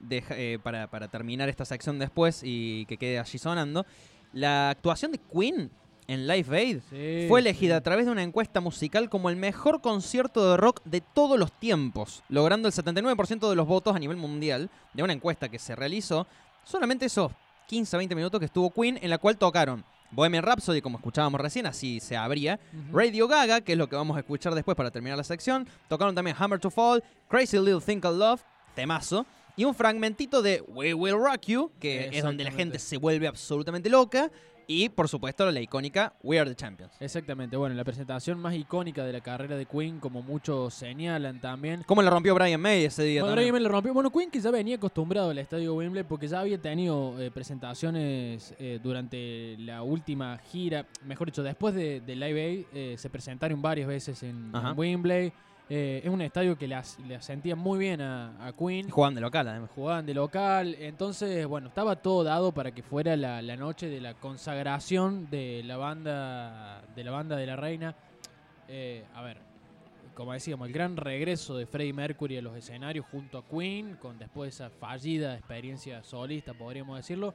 para, 0.63 0.87
para 0.87 1.07
terminar 1.09 1.47
esta 1.47 1.63
sección 1.63 1.99
después 1.99 2.41
y 2.43 2.85
que 2.87 2.97
quede 2.97 3.19
allí 3.19 3.37
sonando. 3.37 3.85
La 4.33 4.71
actuación 4.71 5.11
de 5.11 5.19
Queen 5.19 5.69
en 6.07 6.25
Live 6.27 6.57
Aid 6.57 6.79
Sí, 6.89 7.25
fue 7.27 7.39
elegida 7.39 7.75
sí. 7.75 7.77
a 7.77 7.81
través 7.81 8.07
de 8.07 8.11
una 8.11 8.23
encuesta 8.23 8.61
musical 8.61 9.09
como 9.11 9.29
el 9.29 9.35
mejor 9.35 9.81
concierto 9.81 10.49
de 10.51 10.57
rock 10.57 10.81
de 10.85 11.01
todos 11.01 11.37
los 11.37 11.51
tiempos, 11.51 12.23
logrando 12.29 12.67
el 12.67 12.73
79% 12.73 13.47
de 13.47 13.55
los 13.55 13.67
votos 13.67 13.95
a 13.95 13.99
nivel 13.99 14.17
mundial 14.17 14.71
de 14.95 15.03
una 15.03 15.13
encuesta 15.13 15.49
que 15.49 15.59
se 15.59 15.75
realizó 15.75 16.25
solamente 16.63 17.05
esos 17.05 17.31
15-20 17.69 18.15
minutos 18.15 18.39
que 18.39 18.47
estuvo 18.47 18.71
Queen, 18.71 18.97
en 19.03 19.11
la 19.11 19.19
cual 19.19 19.37
tocaron 19.37 19.85
Bohemian 20.11 20.43
Rhapsody, 20.43 20.81
como 20.81 20.97
escuchábamos 20.97 21.39
recién, 21.39 21.65
así 21.65 21.99
se 21.99 22.17
abría. 22.17 22.59
Radio 22.91 23.27
Gaga, 23.27 23.61
que 23.61 23.73
es 23.73 23.77
lo 23.77 23.87
que 23.87 23.95
vamos 23.95 24.17
a 24.17 24.21
escuchar 24.21 24.55
después 24.55 24.75
para 24.75 24.91
terminar 24.91 25.17
la 25.17 25.23
sección, 25.23 25.67
tocaron 25.87 26.15
también 26.15 26.35
Hammer 26.39 26.59
to 26.59 26.69
Fall, 26.69 27.03
Crazy 27.27 27.57
Little 27.57 27.81
Thing 27.81 27.99
Called 27.99 28.17
Love, 28.17 28.41
temazo, 28.75 29.25
y 29.55 29.65
un 29.65 29.75
fragmentito 29.75 30.41
de 30.41 30.63
We 30.67 30.93
Will 30.93 31.17
Rock 31.17 31.41
You, 31.47 31.71
que 31.79 32.09
es 32.11 32.23
donde 32.23 32.43
la 32.43 32.51
gente 32.51 32.79
se 32.79 32.97
vuelve 32.97 33.27
absolutamente 33.27 33.89
loca, 33.89 34.31
y 34.69 34.87
por 34.87 35.09
supuesto 35.09 35.49
la 35.51 35.59
icónica 35.59 36.13
We 36.21 36.39
Are 36.39 36.47
the 36.47 36.55
Champions. 36.55 36.93
Exactamente, 36.99 37.57
bueno, 37.57 37.73
la 37.73 37.83
presentación 37.83 38.39
más 38.39 38.53
icónica 38.53 39.03
de 39.03 39.11
la 39.11 39.19
carrera 39.19 39.57
de 39.57 39.65
Queen, 39.65 39.99
como 39.99 40.21
muchos 40.21 40.75
señalan 40.75 41.41
también. 41.41 41.81
¿Cómo 41.87 42.03
le 42.03 42.09
rompió 42.11 42.35
Brian 42.35 42.61
May 42.61 42.85
ese 42.85 43.01
día? 43.01 43.21
Bueno, 43.21 43.35
también? 43.35 43.51
Brian 43.51 43.53
May 43.53 43.63
le 43.63 43.69
rompió. 43.69 43.93
Bueno, 43.95 44.11
Queen 44.11 44.29
que 44.29 44.39
ya 44.39 44.51
venía 44.51 44.75
acostumbrado 44.75 45.31
al 45.31 45.39
estadio 45.39 45.73
Wembley 45.73 46.03
porque 46.03 46.27
ya 46.27 46.41
había 46.41 46.61
tenido 46.61 47.19
eh, 47.19 47.31
presentaciones 47.31 48.53
eh, 48.59 48.79
durante 48.83 49.57
la 49.57 49.81
última 49.81 50.37
gira. 50.37 50.85
Mejor 51.03 51.29
dicho, 51.29 51.41
después 51.41 51.73
de, 51.73 52.01
de 52.01 52.15
Live 52.15 52.39
Aid 52.39 52.65
eh, 52.71 52.95
se 52.95 53.09
presentaron 53.09 53.59
varias 53.63 53.87
veces 53.87 54.21
en, 54.21 54.51
en 54.53 54.77
Wembley. 54.77 55.33
Eh, 55.71 56.01
es 56.03 56.09
un 56.09 56.21
estadio 56.21 56.57
que 56.57 56.67
le, 56.67 56.73
as- 56.75 56.97
le 56.99 57.15
asentía 57.15 57.55
muy 57.55 57.77
bien 57.77 58.01
a, 58.01 58.47
a 58.47 58.53
Queen. 58.53 58.89
Jugaban 58.89 59.13
de 59.13 59.21
local, 59.21 59.47
además. 59.47 59.69
Jugaban 59.75 60.05
de 60.05 60.13
local. 60.15 60.75
Entonces, 60.79 61.45
bueno, 61.45 61.67
estaba 61.67 61.95
todo 61.97 62.23
dado 62.23 62.51
para 62.51 62.71
que 62.71 62.81
fuera 62.81 63.15
la, 63.15 63.41
la 63.43 63.55
noche 63.55 63.87
de 63.87 64.01
la 64.01 64.15
consagración 64.15 65.29
de 65.29 65.61
la 65.63 65.77
banda 65.77 66.81
de 66.95 67.03
la 67.03 67.11
banda 67.11 67.35
de 67.35 67.45
la 67.45 67.55
reina. 67.55 67.95
Eh, 68.67 69.05
a 69.13 69.21
ver, 69.21 69.37
como 70.15 70.33
decíamos, 70.33 70.67
el 70.67 70.73
gran 70.73 70.97
regreso 70.97 71.55
de 71.55 71.67
Freddie 71.67 71.93
Mercury 71.93 72.37
a 72.37 72.41
los 72.41 72.57
escenarios 72.57 73.05
junto 73.11 73.37
a 73.37 73.45
Queen, 73.45 73.95
con 73.97 74.17
después 74.17 74.55
esa 74.55 74.69
fallida 74.71 75.35
experiencia 75.37 76.01
solista, 76.03 76.53
podríamos 76.55 76.97
decirlo. 76.97 77.33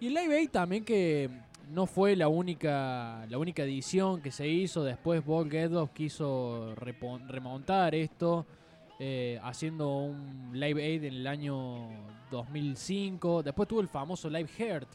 Y 0.00 0.06
el 0.06 0.14
Live 0.14 0.34
Aid 0.38 0.50
también 0.50 0.84
que 0.84 1.28
no 1.70 1.86
fue 1.86 2.16
la 2.16 2.28
única 2.28 3.26
la 3.28 3.38
única 3.38 3.62
edición 3.62 4.20
que 4.20 4.30
se 4.32 4.48
hizo. 4.48 4.82
Después 4.82 5.24
Bob 5.24 5.50
Geldof 5.50 5.90
quiso 5.92 6.74
remontar 6.74 7.94
esto 7.94 8.46
eh, 8.98 9.38
haciendo 9.42 9.96
un 9.98 10.50
Live 10.52 10.82
Aid 10.82 11.04
en 11.04 11.14
el 11.14 11.26
año 11.26 11.88
2005. 12.30 13.42
Después 13.42 13.68
tuvo 13.68 13.80
el 13.80 13.88
famoso 13.88 14.28
Live 14.28 14.48
Heart, 14.58 14.88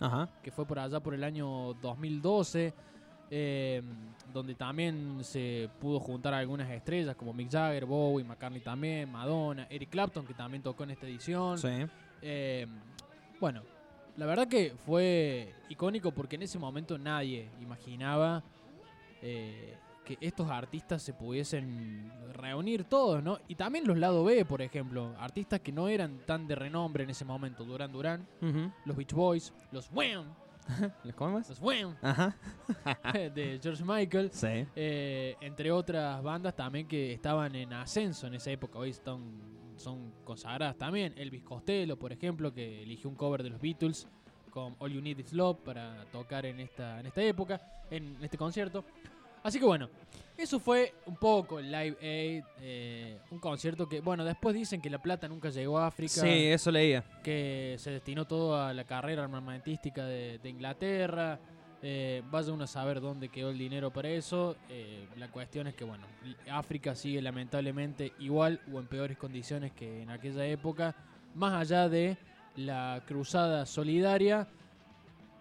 Ajá. 0.00 0.28
que 0.42 0.50
fue 0.50 0.66
por 0.66 0.78
allá 0.78 1.00
por 1.00 1.14
el 1.14 1.24
año 1.24 1.74
2012, 1.74 2.72
eh, 3.30 3.82
donde 4.32 4.54
también 4.54 5.18
se 5.22 5.68
pudo 5.80 5.98
juntar 6.00 6.34
algunas 6.34 6.70
estrellas 6.70 7.16
como 7.16 7.32
Mick 7.32 7.50
Jagger, 7.50 7.84
Bowie, 7.84 8.24
McCartney 8.24 8.60
también, 8.60 9.10
Madonna, 9.10 9.66
Eric 9.70 9.90
Clapton, 9.90 10.26
que 10.26 10.34
también 10.34 10.62
tocó 10.62 10.84
en 10.84 10.90
esta 10.90 11.06
edición. 11.06 11.58
Sí. 11.58 11.86
Eh, 12.22 12.66
bueno, 13.40 13.62
la 14.18 14.26
verdad 14.26 14.46
que 14.48 14.74
fue 14.84 15.54
icónico 15.70 16.10
porque 16.12 16.36
en 16.36 16.42
ese 16.42 16.58
momento 16.58 16.98
nadie 16.98 17.48
imaginaba 17.62 18.42
eh, 19.22 19.76
que 20.04 20.18
estos 20.20 20.50
artistas 20.50 21.02
se 21.02 21.12
pudiesen 21.12 22.10
reunir 22.32 22.84
todos, 22.84 23.22
¿no? 23.22 23.38
Y 23.48 23.54
también 23.54 23.86
los 23.86 23.96
lado 23.98 24.24
B, 24.24 24.44
por 24.44 24.60
ejemplo, 24.62 25.14
artistas 25.18 25.60
que 25.60 25.70
no 25.72 25.88
eran 25.88 26.18
tan 26.26 26.46
de 26.46 26.54
renombre 26.54 27.04
en 27.04 27.10
ese 27.10 27.24
momento, 27.24 27.64
Duran 27.64 27.92
Duran, 27.92 28.26
los 28.84 28.96
Beach 28.96 29.12
Boys, 29.12 29.52
los 29.70 29.90
Wham, 29.92 30.24
¿Les 31.04 31.14
comemos? 31.14 31.48
los 31.48 31.60
Wham 31.62 31.94
Ajá. 32.02 32.36
de 33.34 33.58
George 33.62 33.82
Michael, 33.84 34.30
Sí. 34.32 34.66
eh, 34.76 35.36
entre 35.40 35.70
otras 35.72 36.22
bandas 36.22 36.54
también 36.56 36.86
que 36.88 37.12
estaban 37.12 37.54
en 37.54 37.72
ascenso 37.72 38.26
en 38.26 38.34
esa 38.34 38.50
época, 38.50 38.78
hoy 38.78 38.90
están, 38.90 39.22
son 39.78 40.12
consagradas 40.24 40.76
también. 40.76 41.14
Elvis 41.16 41.42
Costello, 41.42 41.98
por 41.98 42.12
ejemplo, 42.12 42.52
que 42.52 42.82
eligió 42.82 43.08
un 43.08 43.16
cover 43.16 43.42
de 43.42 43.50
los 43.50 43.60
Beatles 43.60 44.06
con 44.50 44.74
All 44.78 44.92
You 44.92 45.00
Need 45.00 45.18
Is 45.18 45.32
Love 45.32 45.58
para 45.64 46.04
tocar 46.12 46.46
en 46.46 46.60
esta, 46.60 47.00
en 47.00 47.06
esta 47.06 47.22
época, 47.22 47.60
en 47.90 48.16
este 48.22 48.36
concierto. 48.38 48.84
Así 49.42 49.58
que 49.60 49.64
bueno, 49.64 49.88
eso 50.36 50.58
fue 50.58 50.94
un 51.06 51.16
poco 51.16 51.60
el 51.60 51.70
Live 51.70 51.96
Aid, 52.02 52.44
eh, 52.60 53.18
un 53.30 53.38
concierto 53.38 53.88
que, 53.88 54.00
bueno, 54.00 54.24
después 54.24 54.54
dicen 54.54 54.80
que 54.80 54.90
La 54.90 55.00
Plata 55.00 55.28
nunca 55.28 55.48
llegó 55.50 55.78
a 55.78 55.86
África 55.86 56.12
Sí, 56.22 56.28
eso 56.46 56.70
leía. 56.72 57.04
que 57.22 57.76
se 57.78 57.92
destinó 57.92 58.26
todo 58.26 58.60
a 58.60 58.72
la 58.74 58.84
carrera 58.84 59.22
armamentística 59.22 60.04
de, 60.04 60.38
de 60.38 60.48
Inglaterra. 60.48 61.38
Eh, 61.82 62.22
vaya 62.30 62.52
uno 62.52 62.64
a 62.64 62.66
saber 62.66 63.00
dónde 63.00 63.28
quedó 63.28 63.50
el 63.50 63.58
dinero 63.58 63.92
para 63.92 64.08
eso. 64.08 64.56
Eh, 64.68 65.06
la 65.16 65.28
cuestión 65.28 65.68
es 65.68 65.74
que, 65.74 65.84
bueno, 65.84 66.04
África 66.50 66.94
sigue 66.94 67.22
lamentablemente 67.22 68.12
igual 68.18 68.60
o 68.72 68.80
en 68.80 68.86
peores 68.86 69.16
condiciones 69.16 69.72
que 69.72 70.02
en 70.02 70.10
aquella 70.10 70.44
época, 70.46 70.96
más 71.34 71.54
allá 71.54 71.88
de 71.88 72.16
la 72.56 73.02
cruzada 73.06 73.64
solidaria 73.66 74.48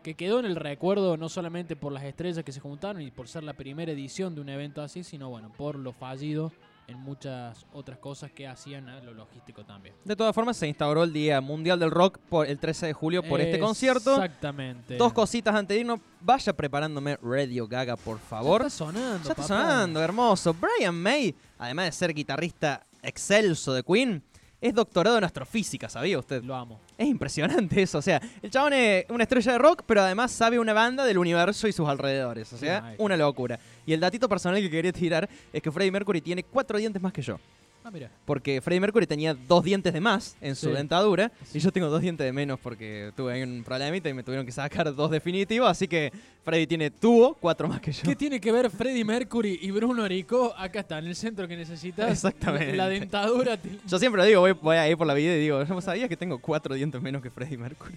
que 0.04 0.14
quedó 0.14 0.40
en 0.40 0.46
el 0.46 0.56
recuerdo 0.56 1.18
no 1.18 1.28
solamente 1.28 1.76
por 1.76 1.92
las 1.92 2.04
estrellas 2.04 2.46
que 2.46 2.54
se 2.54 2.62
juntaron 2.62 3.02
y 3.02 3.12
por 3.12 3.28
ser 3.28 3.44
la 3.44 3.54
primera 3.54 3.92
edición 3.92 4.36
de 4.36 4.42
un 4.42 4.48
evento 4.48 4.82
así, 4.82 5.04
sino 5.04 5.30
bueno, 5.30 5.52
por 5.52 5.78
lo 5.78 5.92
fallido 5.92 6.54
en 6.88 6.98
muchas 7.00 7.66
otras 7.74 7.98
cosas 8.00 8.32
que 8.32 8.48
hacían 8.48 8.88
a 8.88 9.02
lo 9.02 9.14
logístico 9.14 9.66
también. 9.66 9.94
De 10.06 10.16
todas 10.16 10.34
formas, 10.34 10.56
se 10.56 10.68
instauró 10.68 11.04
el 11.04 11.12
Día 11.12 11.42
Mundial 11.42 11.80
del 11.80 11.92
Rock 11.92 12.18
por 12.30 12.48
el 12.48 12.58
13 12.58 12.88
de 12.88 12.94
julio 12.94 13.24
por 13.24 13.42
este 13.42 13.60
concierto. 13.60 14.14
Exactamente. 14.16 14.96
Dos 14.96 15.12
cositas 15.12 15.54
antes 15.54 15.76
de 15.76 15.82
irnos. 15.82 16.00
Vaya 16.22 16.54
preparándome 16.54 17.18
Radio 17.22 17.68
Gaga, 17.68 17.98
por 17.98 18.20
favor. 18.20 18.62
Ya 18.62 18.68
está 18.68 18.78
sonando. 18.78 19.24
Ya 19.24 19.32
está 19.32 19.36
papá. 19.36 19.48
sonando, 19.48 20.02
hermoso. 20.02 20.54
Brian 20.54 20.96
May, 20.96 21.36
además 21.60 21.86
de 21.86 21.92
ser 21.92 22.14
guitarrista 22.14 22.86
excelso 23.04 23.74
de 23.74 23.84
Queen, 23.84 24.24
es 24.60 24.74
doctorado 24.74 25.18
en 25.18 25.24
astrofísica, 25.24 25.88
¿sabía 25.90 26.18
usted? 26.18 26.44
Lo 26.44 26.56
amo. 26.56 26.80
Es 26.98 27.08
impresionante 27.08 27.82
eso, 27.82 28.00
o 28.00 28.02
sea, 28.02 28.22
el 28.42 28.50
chabón 28.50 28.74
es 28.74 29.06
una 29.10 29.24
estrella 29.24 29.52
de 29.52 29.58
rock, 29.60 29.84
pero 29.86 30.02
además 30.02 30.32
sabe 30.32 30.58
una 30.60 30.74
banda 30.74 31.06
del 31.06 31.18
universo 31.20 31.68
y 31.68 31.72
sus 31.74 31.88
alrededores, 31.88 32.52
o 32.54 32.58
sea, 32.58 32.96
una 32.98 33.16
locura. 33.18 33.60
Y 33.86 33.94
el 33.94 34.00
datito 34.00 34.28
personal 34.28 34.60
que 34.62 34.70
quería 34.70 34.92
tirar 34.92 35.30
es 35.54 35.62
que 35.62 35.72
Freddie 35.72 35.92
Mercury 35.92 36.22
tiene 36.22 36.44
cuatro 36.44 36.78
dientes 36.78 37.02
más 37.02 37.14
que 37.14 37.22
yo. 37.22 37.40
Ah, 37.84 37.92
mira. 37.92 38.12
Porque 38.26 38.60
Freddie 38.60 38.82
Mercury 38.82 39.08
tenía 39.08 39.34
dos 39.34 39.64
dientes 39.64 39.94
de 39.94 40.02
más 40.02 40.36
en 40.42 40.58
su 40.58 40.68
Sí. 40.68 40.74
dentadura 40.74 41.32
y 41.54 41.60
yo 41.60 41.72
tengo 41.72 41.88
dos 41.88 42.02
dientes 42.02 42.26
de 42.26 42.34
menos 42.34 42.60
porque 42.60 43.14
tuve 43.16 43.32
ahí 43.32 43.44
un 43.44 43.64
problemita 43.64 44.10
y 44.10 44.14
me 44.14 44.24
tuvieron 44.24 44.46
que 44.46 44.52
sacar 44.52 44.94
dos 44.94 45.10
definitivos, 45.10 45.70
así 45.70 45.88
que 45.88 46.12
Freddie 46.48 46.66
tiene 46.66 46.90
tuvo 46.92 47.34
cuatro 47.34 47.68
más 47.68 47.82
que 47.82 47.92
yo. 47.92 48.04
¿Qué 48.04 48.16
tiene 48.16 48.40
que 48.40 48.54
ver 48.54 48.70
Freddie 48.70 49.04
Mercury 49.04 49.60
y 49.62 49.70
Bruno 49.72 50.02
Arico? 50.02 50.54
Acá 50.58 50.80
está, 50.80 50.98
en 51.00 51.08
el 51.08 51.16
centro 51.18 51.46
que 51.46 51.58
necesitas. 51.58 52.10
Exactamente. 52.10 52.72
La, 52.78 52.86
la 52.86 52.90
dentadura. 52.90 53.58
te- 53.58 53.70
Yo 53.86 54.00
siempre 54.00 54.22
lo 54.22 54.26
digo, 54.26 54.40
voy, 54.40 54.54
voy 54.54 54.78
a 54.78 54.88
ir 54.90 54.96
por 54.96 55.06
la 55.06 55.14
vida 55.14 55.36
y 55.36 55.40
digo, 55.42 55.62
¿no 55.66 55.82
sabías 55.82 56.08
que 56.08 56.16
tengo 56.16 56.40
cuatro 56.40 56.74
dientes 56.74 57.02
menos 57.02 57.22
que 57.22 57.30
Freddie 57.30 57.58
Mercury? 57.58 57.96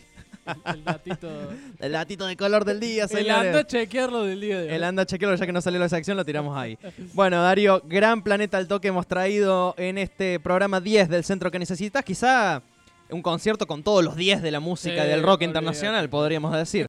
el 0.75 0.83
datito. 0.83 1.29
El 1.79 1.93
datito 1.93 2.27
de 2.27 2.37
color 2.37 2.65
del 2.65 2.81
día, 2.81 3.05
el 3.05 3.09
señores. 3.09 3.37
anda 3.37 3.61
a 3.61 3.67
chequearlo 3.69 4.25
del 4.25 4.41
día 4.41 4.59
de 4.63 4.69
hoy. 4.69 4.75
El 4.75 4.83
anda, 4.83 5.07
chequealo, 5.07 5.37
ya 5.37 5.47
que 5.47 5.53
no 5.53 5.61
salió 5.61 5.79
la 5.79 5.89
sección, 5.89 6.17
lo 6.17 6.25
tiramos 6.25 6.57
ahí. 6.59 6.77
Bueno, 7.15 7.41
Darío, 7.41 7.81
gran 7.87 8.23
planeta 8.25 8.59
al 8.59 8.67
toque 8.67 8.89
hemos 8.89 9.07
traído 9.07 9.77
en 9.79 9.97
este 9.97 10.41
programa 10.41 10.81
10 10.81 11.09
del 11.09 11.23
centro 11.23 11.53
que 11.53 11.61
necesitas. 11.61 12.03
Quizá 12.05 12.63
un 13.13 13.23
concierto 13.23 13.67
con 13.67 13.83
todos 13.83 14.05
los 14.05 14.15
10 14.15 14.41
de 14.41 14.51
la 14.53 14.61
música 14.61 15.03
Sí, 15.03 15.09
del 15.09 15.23
rock 15.25 15.43
internacional, 15.43 16.09
podríamos 16.09 16.53
decir. 16.57 16.79